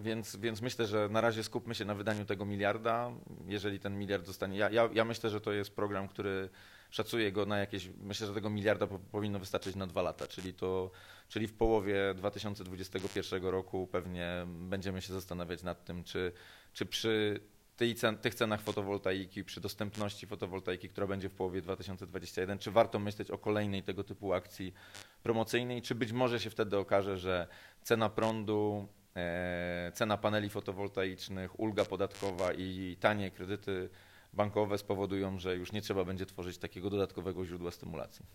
więc, 0.00 0.36
więc 0.36 0.62
myślę, 0.62 0.86
że 0.86 1.08
na 1.08 1.20
razie 1.20 1.44
skupmy 1.44 1.74
się 1.74 1.84
na 1.84 1.94
wydaniu 1.94 2.24
tego 2.24 2.44
miliarda. 2.44 3.12
Jeżeli 3.46 3.80
ten 3.80 3.98
miliard 3.98 4.26
zostanie, 4.26 4.58
ja, 4.58 4.70
ja, 4.70 4.88
ja 4.94 5.04
myślę, 5.04 5.30
że 5.30 5.40
to 5.40 5.52
jest 5.52 5.76
program, 5.76 6.08
który 6.08 6.48
szacuję 6.90 7.32
go 7.32 7.46
na 7.46 7.58
jakieś, 7.58 7.90
myślę, 8.02 8.26
że 8.26 8.34
tego 8.34 8.50
miliarda 8.50 8.86
powinno 8.86 9.38
wystarczyć 9.38 9.76
na 9.76 9.86
dwa 9.86 10.02
lata, 10.02 10.26
czyli 10.26 10.54
to, 10.54 10.90
czyli 11.28 11.46
w 11.46 11.54
połowie 11.54 12.14
2021 12.14 13.44
roku 13.44 13.86
pewnie 13.86 14.46
będziemy 14.46 15.02
się 15.02 15.12
zastanawiać 15.12 15.62
nad 15.62 15.84
tym, 15.84 16.04
czy, 16.04 16.32
czy 16.72 16.86
przy 16.86 17.40
tej 17.76 17.94
tych 18.20 18.34
cenach 18.34 18.60
fotowoltaiki, 18.60 19.44
przy 19.44 19.60
dostępności 19.60 20.26
fotowoltaiki, 20.26 20.88
która 20.88 21.06
będzie 21.06 21.28
w 21.28 21.32
połowie 21.32 21.62
2021, 21.62 22.58
czy 22.58 22.70
warto 22.70 22.98
myśleć 22.98 23.30
o 23.30 23.38
kolejnej 23.38 23.82
tego 23.82 24.04
typu 24.04 24.32
akcji 24.32 24.74
promocyjnej, 25.22 25.82
czy 25.82 25.94
być 25.94 26.12
może 26.12 26.40
się 26.40 26.50
wtedy 26.50 26.78
okaże, 26.78 27.18
że 27.18 27.46
cena 27.82 28.08
prądu, 28.08 28.88
e, 29.16 29.92
cena 29.94 30.16
paneli 30.16 30.50
fotowoltaicznych, 30.50 31.60
ulga 31.60 31.84
podatkowa 31.84 32.52
i 32.52 32.96
tanie 33.00 33.30
kredyty 33.30 33.88
bankowe 34.32 34.78
spowodują, 34.78 35.38
że 35.38 35.56
już 35.56 35.72
nie 35.72 35.82
trzeba 35.82 36.04
będzie 36.04 36.26
tworzyć 36.26 36.58
takiego 36.58 36.90
dodatkowego 36.90 37.44
źródła 37.44 37.70
stymulacji. 37.70 38.26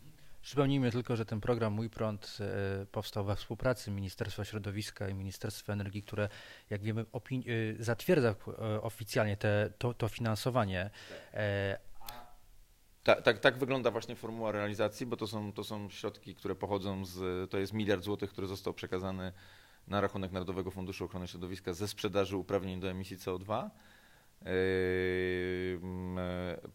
Przypomnijmy 0.42 0.92
tylko, 0.92 1.16
że 1.16 1.26
ten 1.26 1.42
program 1.42 1.74
Mój 1.74 1.90
Prąd 1.90 2.38
e, 2.40 2.86
powstał 2.86 3.26
we 3.26 3.36
współpracy 3.36 3.92
Ministerstwa 3.92 4.46
Środowiska 4.46 5.10
i 5.10 5.14
Ministerstwa 5.14 5.74
Energii, 5.74 6.04
które, 6.04 6.30
jak 6.70 6.82
wiemy, 6.82 7.02
e, 7.02 7.84
zatwierdza 7.84 8.30
e, 8.30 8.82
oficjalnie 8.82 9.38
te, 9.38 9.74
to, 9.78 9.94
to 9.94 10.08
finansowanie. 10.08 10.90
Tak, 13.04 13.22
tak, 13.22 13.40
tak 13.40 13.58
wygląda 13.58 13.92
właśnie 13.92 14.16
formuła 14.16 14.52
realizacji, 14.52 15.06
bo 15.06 15.18
to 15.18 15.28
są, 15.28 15.54
to 15.54 15.64
są 15.64 15.90
środki, 15.90 16.36
które 16.36 16.56
pochodzą 16.56 17.06
z, 17.06 17.50
to 17.52 17.58
jest 17.58 17.74
miliard 17.74 18.04
złotych, 18.04 18.32
który 18.32 18.48
został 18.48 18.74
przekazany 18.74 19.32
na 19.88 20.02
rachunek 20.02 20.32
Narodowego 20.32 20.72
Funduszu 20.72 21.06
Ochrony 21.06 21.28
Środowiska 21.28 21.74
ze 21.74 21.88
sprzedaży 21.88 22.38
uprawnień 22.38 22.80
do 22.80 22.90
emisji 22.90 23.18
CO2. 23.18 23.70
Yy, 24.46 25.80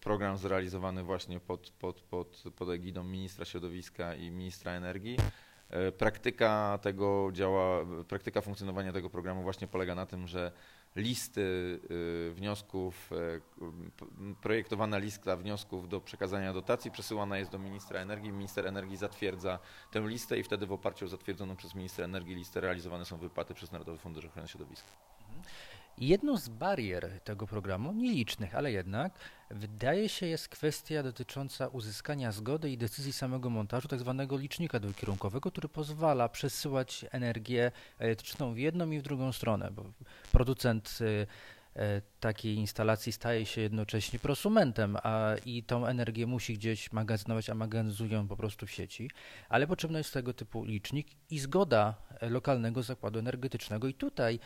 program 0.00 0.38
zrealizowany 0.38 1.02
właśnie 1.02 1.40
pod, 1.40 1.70
pod, 1.70 2.00
pod, 2.00 2.44
pod 2.56 2.68
egidą 2.70 3.04
ministra 3.04 3.44
środowiska 3.44 4.14
i 4.14 4.30
ministra 4.30 4.72
energii. 4.72 5.16
Yy, 5.70 5.92
praktyka 5.92 6.78
tego 6.82 7.30
działa, 7.32 7.84
praktyka 8.08 8.40
funkcjonowania 8.40 8.92
tego 8.92 9.10
programu 9.10 9.42
właśnie 9.42 9.66
polega 9.66 9.94
na 9.94 10.06
tym, 10.06 10.26
że 10.26 10.52
listy 10.96 11.80
yy, 11.90 12.32
wniosków, 12.34 13.10
projektowana 14.42 14.98
lista 14.98 15.36
wniosków 15.36 15.88
do 15.88 16.00
przekazania 16.00 16.52
dotacji 16.52 16.90
przesyłana 16.90 17.38
jest 17.38 17.50
do 17.50 17.58
ministra 17.58 18.00
energii. 18.00 18.32
Minister 18.32 18.66
energii 18.66 18.96
zatwierdza 18.96 19.58
tę 19.90 20.00
listę 20.00 20.38
i 20.38 20.42
wtedy 20.42 20.66
w 20.66 20.72
oparciu 20.72 21.04
o 21.04 21.08
zatwierdzoną 21.08 21.56
przez 21.56 21.74
ministra 21.74 22.04
energii 22.04 22.34
listę 22.34 22.60
realizowane 22.60 23.04
są 23.04 23.16
wypłaty 23.16 23.54
przez 23.54 23.72
Narodowy 23.72 23.98
Fundusz 23.98 24.24
Ochrony 24.24 24.48
Środowiska. 24.48 24.88
Jedną 25.98 26.36
z 26.36 26.48
barier 26.48 27.20
tego 27.24 27.46
programu, 27.46 27.92
nielicznych, 27.92 28.54
ale 28.54 28.72
jednak, 28.72 29.12
wydaje 29.50 30.08
się 30.08 30.26
jest 30.26 30.48
kwestia 30.48 31.02
dotycząca 31.02 31.68
uzyskania 31.68 32.32
zgody 32.32 32.70
i 32.70 32.78
decyzji 32.78 33.12
samego 33.12 33.50
montażu. 33.50 33.88
Tak 33.88 34.00
licznika 34.30 34.80
dwukierunkowego, 34.80 35.50
który 35.50 35.68
pozwala 35.68 36.28
przesyłać 36.28 37.04
energię 37.10 37.72
elektryczną 37.98 38.54
w 38.54 38.58
jedną 38.58 38.90
i 38.90 38.98
w 38.98 39.02
drugą 39.02 39.32
stronę, 39.32 39.70
bo 39.70 39.84
producent 40.32 40.98
y, 41.00 41.26
e, 41.76 42.02
takiej 42.20 42.54
instalacji 42.54 43.12
staje 43.12 43.46
się 43.46 43.60
jednocześnie 43.60 44.18
prosumentem, 44.18 44.96
a 45.02 45.34
i 45.46 45.62
tą 45.62 45.86
energię 45.86 46.26
musi 46.26 46.54
gdzieś 46.54 46.92
magazynować, 46.92 47.50
a 47.50 47.54
magazynują 47.54 48.28
po 48.28 48.36
prostu 48.36 48.66
w 48.66 48.70
sieci, 48.70 49.10
ale 49.48 49.66
potrzebny 49.66 49.98
jest 49.98 50.12
tego 50.12 50.34
typu 50.34 50.64
licznik 50.64 51.06
i 51.30 51.38
zgoda 51.38 51.94
lokalnego 52.20 52.82
zakładu 52.82 53.18
energetycznego 53.18 53.88
i 53.88 53.94
tutaj 53.94 54.38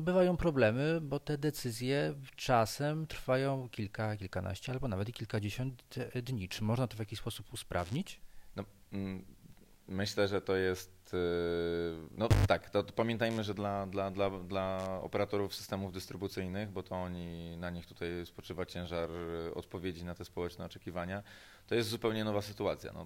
bywają 0.00 0.36
problemy, 0.36 1.00
bo 1.00 1.20
te 1.20 1.38
decyzje 1.38 2.14
czasem 2.36 3.06
trwają 3.06 3.68
kilka, 3.68 4.16
kilkanaście 4.16 4.72
albo 4.72 4.88
nawet 4.88 5.12
kilkadziesiąt 5.12 5.98
dni. 6.22 6.48
Czy 6.48 6.64
można 6.64 6.86
to 6.86 6.96
w 6.96 6.98
jakiś 6.98 7.18
sposób 7.18 7.52
usprawnić? 7.52 8.20
No, 8.56 8.64
mm, 8.92 9.24
myślę, 9.88 10.28
że 10.28 10.40
to 10.40 10.56
jest. 10.56 11.14
Y, 11.14 11.18
no 12.10 12.28
tak, 12.48 12.70
to, 12.70 12.84
pamiętajmy, 12.84 13.44
że 13.44 13.54
dla, 13.54 13.86
dla, 13.86 14.10
dla, 14.10 14.30
dla 14.30 14.88
operatorów 15.02 15.54
systemów 15.54 15.92
dystrybucyjnych, 15.92 16.70
bo 16.70 16.82
to 16.82 16.94
oni 16.94 17.56
na 17.56 17.70
nich 17.70 17.86
tutaj 17.86 18.26
spoczywa 18.26 18.66
ciężar 18.66 19.10
odpowiedzi 19.54 20.04
na 20.04 20.14
te 20.14 20.24
społeczne 20.24 20.64
oczekiwania, 20.64 21.22
to 21.66 21.74
jest 21.74 21.88
zupełnie 21.88 22.24
nowa 22.24 22.42
sytuacja. 22.42 22.92
No, 22.92 23.04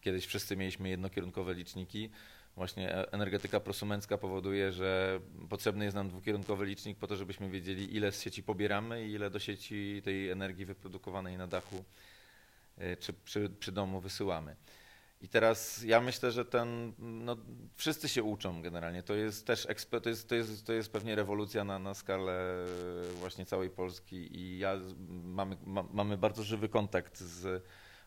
kiedyś 0.00 0.26
wszyscy 0.26 0.56
mieliśmy 0.56 0.88
jednokierunkowe 0.88 1.54
liczniki 1.54 2.10
właśnie 2.58 2.94
e, 2.94 3.12
energetyka 3.12 3.60
prosumencka 3.60 4.18
powoduje, 4.18 4.72
że 4.72 5.20
potrzebny 5.48 5.84
jest 5.84 5.94
nam 5.94 6.08
dwukierunkowy 6.08 6.66
licznik 6.66 6.98
po 6.98 7.06
to, 7.06 7.16
żebyśmy 7.16 7.50
wiedzieli, 7.50 7.96
ile 7.96 8.12
z 8.12 8.22
sieci 8.22 8.42
pobieramy 8.42 9.06
i 9.06 9.12
ile 9.12 9.30
do 9.30 9.38
sieci 9.38 10.02
tej 10.04 10.30
energii 10.30 10.64
wyprodukowanej 10.64 11.38
na 11.38 11.46
dachu 11.46 11.84
e, 12.78 12.96
czy 12.96 13.12
przy, 13.12 13.50
przy 13.50 13.72
domu 13.72 14.00
wysyłamy. 14.00 14.56
I 15.20 15.28
teraz 15.28 15.82
ja 15.82 16.00
myślę, 16.00 16.32
że 16.32 16.44
ten, 16.44 16.92
no, 16.98 17.36
wszyscy 17.74 18.08
się 18.08 18.22
uczą 18.22 18.62
generalnie. 18.62 19.02
To 19.02 19.14
jest 19.14 19.46
też 19.46 19.66
to 20.02 20.08
jest, 20.08 20.28
to 20.28 20.34
jest, 20.34 20.66
to 20.66 20.72
jest 20.72 20.92
pewnie 20.92 21.14
rewolucja 21.14 21.64
na, 21.64 21.78
na 21.78 21.94
skalę 21.94 22.66
właśnie 23.14 23.46
całej 23.46 23.70
Polski 23.70 24.36
i 24.36 24.58
ja 24.58 24.76
mamy, 25.08 25.56
ma, 25.66 25.84
mamy 25.92 26.16
bardzo 26.16 26.42
żywy 26.42 26.68
kontakt 26.68 27.18
z 27.18 27.64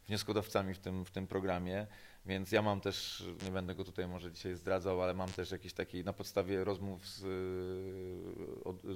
wnioskodawcami 0.08 0.74
w 0.74 0.80
tym, 0.80 1.06
w 1.06 1.12
tym 1.12 1.28
programie. 1.28 1.88
Więc 2.26 2.52
ja 2.52 2.62
mam 2.62 2.82
też, 2.82 3.24
nie 3.46 3.52
będę 3.52 3.76
go 3.76 3.84
tutaj 3.84 4.08
może 4.08 4.32
dzisiaj 4.32 4.56
zdradzał, 4.56 5.02
ale 5.02 5.14
mam 5.14 5.30
też 5.30 5.52
jakiś 5.52 5.74
taki 5.74 6.04
na 6.04 6.14
podstawie 6.14 6.64
rozmów 6.64 7.08
z, 7.08 7.20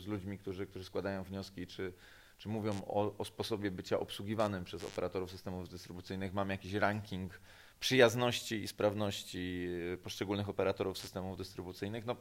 z 0.02 0.08
ludźmi, 0.08 0.38
którzy, 0.38 0.68
którzy 0.68 0.86
składają 0.86 1.24
wnioski, 1.24 1.68
czy, 1.68 1.94
czy 2.38 2.50
mówią 2.50 2.82
o, 2.88 3.18
o 3.18 3.26
sposobie 3.26 3.72
bycia 3.72 4.00
obsługiwanym 4.00 4.64
przez 4.64 4.84
operatorów 4.84 5.32
systemów 5.32 5.70
dystrybucyjnych. 5.70 6.34
Mam 6.34 6.50
jakiś 6.50 6.74
ranking 6.74 7.40
przyjazności 7.80 8.56
i 8.64 8.68
sprawności 8.68 9.68
poszczególnych 10.04 10.50
operatorów 10.50 10.98
systemów 10.98 11.38
dystrybucyjnych. 11.38 12.06
No, 12.06 12.16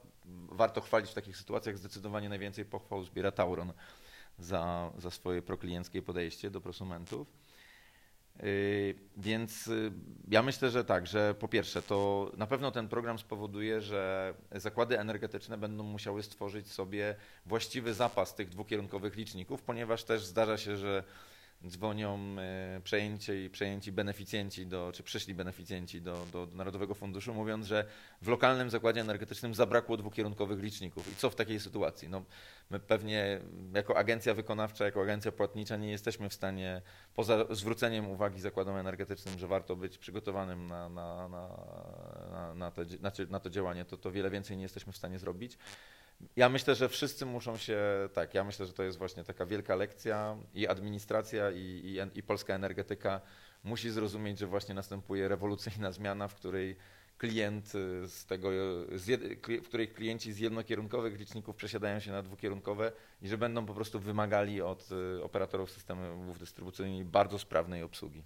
warto 0.48 0.80
chwalić 0.80 1.10
w 1.10 1.14
takich 1.14 1.36
sytuacjach. 1.36 1.78
Zdecydowanie 1.78 2.28
najwięcej 2.28 2.64
pochwał 2.64 3.04
zbiera 3.04 3.32
Tauron 3.32 3.72
za, 4.38 4.92
za 4.98 5.10
swoje 5.10 5.42
proklienckie 5.42 6.02
podejście 6.02 6.50
do 6.50 6.60
prosumentów. 6.60 7.43
Y, 8.42 8.94
więc 9.16 9.66
y, 9.66 9.92
ja 10.28 10.42
myślę, 10.42 10.70
że 10.70 10.84
tak, 10.84 11.06
że 11.06 11.34
po 11.34 11.48
pierwsze, 11.48 11.82
to 11.82 12.30
na 12.36 12.46
pewno 12.46 12.70
ten 12.70 12.88
program 12.88 13.18
spowoduje, 13.18 13.80
że 13.80 14.34
zakłady 14.52 15.00
energetyczne 15.00 15.58
będą 15.58 15.84
musiały 15.84 16.22
stworzyć 16.22 16.72
sobie 16.72 17.16
właściwy 17.46 17.94
zapas 17.94 18.34
tych 18.34 18.48
dwukierunkowych 18.48 19.16
liczników, 19.16 19.62
ponieważ 19.62 20.04
też 20.04 20.24
zdarza 20.24 20.58
się, 20.58 20.76
że 20.76 21.04
dzwonią 21.68 22.18
e, 22.38 22.80
przejęci, 22.84 23.50
przejęci 23.52 23.92
beneficjenci, 23.92 24.66
do, 24.66 24.92
czy 24.94 25.02
przyszli 25.02 25.34
beneficjenci 25.34 26.02
do, 26.02 26.26
do, 26.32 26.46
do, 26.46 26.56
Narodowego 26.56 26.94
Funduszu, 26.94 27.34
mówiąc, 27.34 27.66
że 27.66 27.84
w 28.22 28.28
lokalnym 28.28 28.70
zakładzie 28.70 29.00
energetycznym 29.00 29.54
zabrakło 29.54 29.96
dwukierunkowych 29.96 30.60
liczników. 30.60 31.12
I 31.12 31.16
co 31.16 31.30
w 31.30 31.34
takiej 31.34 31.60
sytuacji? 31.60 32.08
No, 32.08 32.24
my 32.70 32.80
pewnie 32.80 33.40
jako 33.74 33.96
agencja 33.96 34.34
wykonawcza, 34.34 34.84
jako 34.84 35.02
agencja 35.02 35.32
płatnicza 35.32 35.76
nie 35.76 35.90
jesteśmy 35.90 36.28
w 36.28 36.34
stanie, 36.34 36.82
poza 37.14 37.44
zwróceniem 37.50 38.10
uwagi 38.10 38.40
zakładom 38.40 38.76
energetycznym, 38.76 39.38
że 39.38 39.46
warto 39.46 39.76
być 39.76 39.98
przygotowanym 39.98 40.66
na, 40.66 40.88
na, 40.88 41.28
na, 41.28 41.48
na, 42.54 42.70
na, 43.00 43.10
to, 43.10 43.22
na 43.30 43.40
to 43.40 43.50
działanie, 43.50 43.84
to, 43.84 43.96
to 43.96 44.10
wiele 44.10 44.30
więcej 44.30 44.56
nie 44.56 44.62
jesteśmy 44.62 44.92
w 44.92 44.96
stanie 44.96 45.18
zrobić. 45.18 45.58
Ja 46.36 46.48
myślę, 46.48 46.74
że 46.74 46.88
wszyscy 46.88 47.26
muszą 47.26 47.56
się, 47.56 47.78
tak, 48.12 48.34
ja 48.34 48.44
myślę, 48.44 48.66
że 48.66 48.72
to 48.72 48.82
jest 48.82 48.98
właśnie 48.98 49.24
taka 49.24 49.46
wielka 49.46 49.74
lekcja 49.74 50.36
i 50.54 50.68
administracja 50.68 51.50
i, 51.50 51.58
i, 51.58 52.18
i 52.18 52.22
polska 52.22 52.54
energetyka 52.54 53.20
musi 53.64 53.90
zrozumieć, 53.90 54.38
że 54.38 54.46
właśnie 54.46 54.74
następuje 54.74 55.28
rewolucyjna 55.28 55.92
zmiana, 55.92 56.28
w 56.28 56.34
której 56.34 56.76
klient 57.18 57.68
z 58.06 58.26
tego, 58.26 58.48
z, 58.94 59.22
w 59.64 59.68
której 59.68 59.88
klienci 59.88 60.32
z 60.32 60.38
jednokierunkowych 60.38 61.18
liczników 61.18 61.56
przesiadają 61.56 62.00
się 62.00 62.12
na 62.12 62.22
dwukierunkowe 62.22 62.92
i 63.22 63.28
że 63.28 63.38
będą 63.38 63.66
po 63.66 63.74
prostu 63.74 64.00
wymagali 64.00 64.62
od 64.62 64.88
y, 64.92 65.22
operatorów 65.22 65.70
systemów 65.70 66.38
dystrybucyjnych 66.38 67.06
bardzo 67.06 67.38
sprawnej 67.38 67.82
obsługi. 67.82 68.22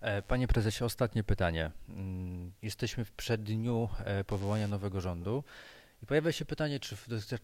E, 0.00 0.22
panie 0.22 0.48
prezesie, 0.48 0.84
ostatnie 0.84 1.24
pytanie. 1.24 1.70
Mm, 1.88 2.52
jesteśmy 2.62 3.04
w 3.04 3.12
przeddniu 3.12 3.88
e, 4.04 4.24
powołania 4.24 4.68
nowego 4.68 5.00
rządu. 5.00 5.44
I 6.02 6.06
pojawia 6.06 6.32
się 6.32 6.44
pytanie, 6.44 6.80
czy 6.80 6.96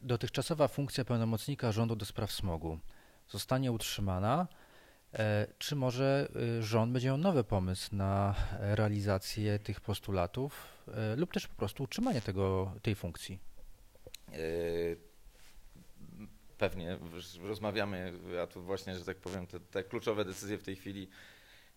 dotychczasowa 0.02 0.68
funkcja 0.68 1.04
pełnomocnika 1.04 1.72
rządu 1.72 1.96
do 1.96 2.04
spraw 2.04 2.32
smogu 2.32 2.78
zostanie 3.28 3.72
utrzymana, 3.72 4.48
e, 5.12 5.46
czy 5.58 5.76
może 5.76 6.28
y, 6.58 6.62
rząd 6.62 6.92
będzie 6.92 7.08
miał 7.08 7.18
nowy 7.18 7.44
pomysł 7.44 7.96
na 7.96 8.34
realizację 8.58 9.58
tych 9.58 9.80
postulatów 9.80 10.66
e, 10.88 11.16
lub 11.16 11.32
też 11.32 11.46
po 11.46 11.54
prostu 11.54 11.82
utrzymanie 11.82 12.20
tego, 12.20 12.72
tej 12.82 12.94
funkcji? 12.94 13.38
E, 14.32 14.38
pewnie 16.58 16.98
rozmawiamy, 17.42 18.12
a 18.42 18.46
tu 18.46 18.62
właśnie, 18.62 18.98
że 18.98 19.04
tak 19.04 19.16
powiem, 19.16 19.46
te, 19.46 19.60
te 19.60 19.84
kluczowe 19.84 20.24
decyzje 20.24 20.58
w 20.58 20.62
tej 20.62 20.76
chwili 20.76 21.08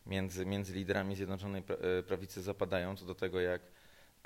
między, 0.05 0.45
między 0.45 0.73
liderami 0.73 1.15
Zjednoczonej 1.15 1.63
Prawicy 2.07 2.41
zapadają 2.41 2.95
co 2.95 3.05
do 3.05 3.15
tego, 3.15 3.39
jak 3.39 3.61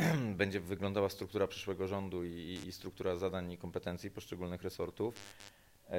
będzie 0.41 0.59
wyglądała 0.59 1.09
struktura 1.09 1.47
przyszłego 1.47 1.87
rządu 1.87 2.23
i, 2.25 2.59
i, 2.67 2.71
struktura 2.71 3.15
zadań 3.15 3.51
i 3.51 3.57
kompetencji 3.57 4.11
poszczególnych 4.11 4.61
resortów. 4.61 5.15
E, 5.89 5.97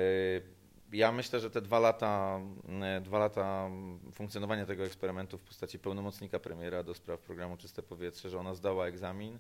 ja 0.93 1.13
myślę, 1.13 1.41
że 1.41 1.51
te 1.51 1.61
dwa 1.61 1.79
lata, 1.79 2.41
e, 2.83 3.01
dwa 3.01 3.19
lata 3.19 3.71
funkcjonowania 4.13 4.67
tego 4.67 4.85
eksperymentu 4.85 5.39
w 5.39 5.43
postaci 5.43 5.79
pełnomocnika 5.79 6.39
premiera 6.39 6.83
do 6.83 6.95
spraw 6.95 7.21
programu 7.21 7.57
Czyste 7.57 7.83
Powietrze, 7.83 8.31
że 8.31 8.39
ona 8.39 8.55
zdała 8.55 8.87
egzamin, 8.87 9.39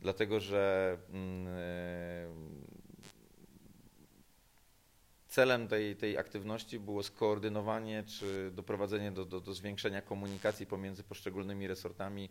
dlatego 0.00 0.40
że 0.40 0.96
e, 1.14 2.28
celem 5.28 5.68
tej, 5.68 5.96
tej 5.96 6.18
aktywności 6.18 6.80
było 6.80 7.02
skoordynowanie 7.02 8.04
czy 8.04 8.50
doprowadzenie 8.50 9.12
do, 9.12 9.24
do, 9.24 9.40
do 9.40 9.54
zwiększenia 9.54 10.02
komunikacji 10.02 10.66
pomiędzy 10.66 11.02
poszczególnymi 11.02 11.66
resortami 11.66 12.28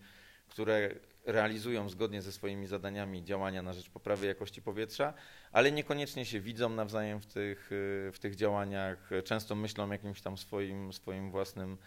które 0.51 0.95
realizują 1.25 1.89
zgodnie 1.89 2.21
ze 2.21 2.31
swoimi 2.31 2.67
zadaniami 2.67 3.23
działania 3.23 3.61
na 3.61 3.73
rzecz 3.73 3.89
poprawy 3.89 4.27
jakości 4.27 4.61
powietrza, 4.61 5.13
ale 5.51 5.71
niekoniecznie 5.71 6.25
się 6.25 6.39
widzą 6.39 6.69
nawzajem 6.69 7.19
w 7.19 7.25
tych, 7.25 7.67
w 8.13 8.17
tych 8.19 8.35
działaniach, 8.35 9.09
często 9.23 9.55
myślą 9.55 9.89
o 9.89 9.91
jakimś 9.91 10.21
tam 10.21 10.37
swoim, 10.37 10.93
swoim 10.93 11.31
własnym, 11.31 11.77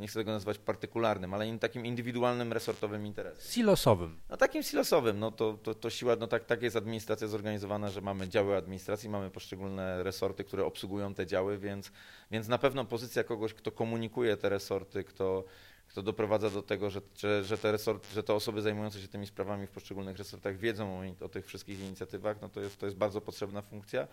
nie 0.00 0.08
chcę 0.08 0.20
tego 0.20 0.32
nazwać 0.32 0.58
partykularnym, 0.58 1.34
ale 1.34 1.58
takim 1.58 1.86
indywidualnym, 1.86 2.52
resortowym 2.52 3.06
interesem. 3.06 3.52
Silosowym. 3.52 4.20
No 4.28 4.36
takim 4.36 4.62
silosowym, 4.62 5.18
no 5.18 5.30
to, 5.30 5.58
to, 5.62 5.74
to 5.74 5.90
siła, 5.90 6.16
no 6.16 6.26
tak, 6.26 6.44
tak 6.44 6.62
jest 6.62 6.76
administracja 6.76 7.26
zorganizowana, 7.26 7.90
że 7.90 8.00
mamy 8.00 8.28
działy 8.28 8.56
administracji, 8.56 9.08
mamy 9.08 9.30
poszczególne 9.30 10.02
resorty, 10.02 10.44
które 10.44 10.64
obsługują 10.64 11.14
te 11.14 11.26
działy, 11.26 11.58
więc, 11.58 11.92
więc 12.30 12.48
na 12.48 12.58
pewno 12.58 12.84
pozycja 12.84 13.24
kogoś, 13.24 13.54
kto 13.54 13.72
komunikuje 13.72 14.36
te 14.36 14.48
resorty, 14.48 15.04
kto 15.04 15.44
kto 15.88 16.02
doprowadza 16.02 16.50
do 16.50 16.62
tego, 16.62 16.90
że, 16.90 17.00
że, 17.16 17.44
że, 17.44 17.58
te 17.58 17.72
resort, 17.72 18.12
że 18.12 18.22
te 18.22 18.34
osoby 18.34 18.62
zajmujące 18.62 19.00
się 19.00 19.08
tymi 19.08 19.26
sprawami 19.26 19.66
w 19.66 19.70
poszczególnych 19.70 20.18
resortach 20.18 20.56
wiedzą 20.56 21.00
o, 21.00 21.24
o 21.24 21.28
tych 21.28 21.46
wszystkich 21.46 21.80
inicjatywach, 21.80 22.36
no 22.42 22.48
to 22.48 22.60
jest, 22.60 22.78
to 22.78 22.86
jest 22.86 22.98
bardzo 22.98 23.20
potrzebna 23.20 23.62
funkcja. 23.62 24.08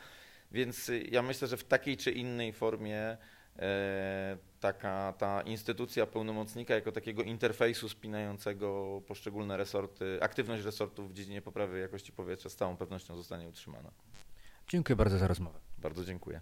Więc 0.51 0.89
y, 0.89 1.07
ja 1.11 1.21
myślę, 1.21 1.47
że 1.47 1.57
w 1.57 1.63
takiej 1.63 1.97
czy 1.97 2.11
innej 2.11 2.53
formie 2.53 3.17
e, 3.59 4.38
taka 4.59 5.13
ta 5.17 5.41
instytucja 5.41 6.05
pełnomocnika 6.05 6.75
jako 6.75 6.91
takiego 6.91 7.23
interfejsu 7.23 7.89
spinającego 7.89 9.01
poszczególne 9.07 9.57
resorty, 9.57 10.17
aktywność 10.21 10.63
resortów 10.63 11.09
w 11.09 11.13
dziedzinie 11.13 11.41
poprawy 11.41 11.79
jakości 11.79 12.11
powietrza 12.11 12.49
z 12.49 12.55
całą 12.55 12.77
pewnością 12.77 13.15
zostanie 13.15 13.47
utrzymana. 13.47 13.91
Dziękuję 14.67 14.95
bardzo 14.95 15.17
za 15.17 15.27
rozmowę. 15.27 15.59
Bardzo 15.77 16.05
dziękuję. 16.05 16.41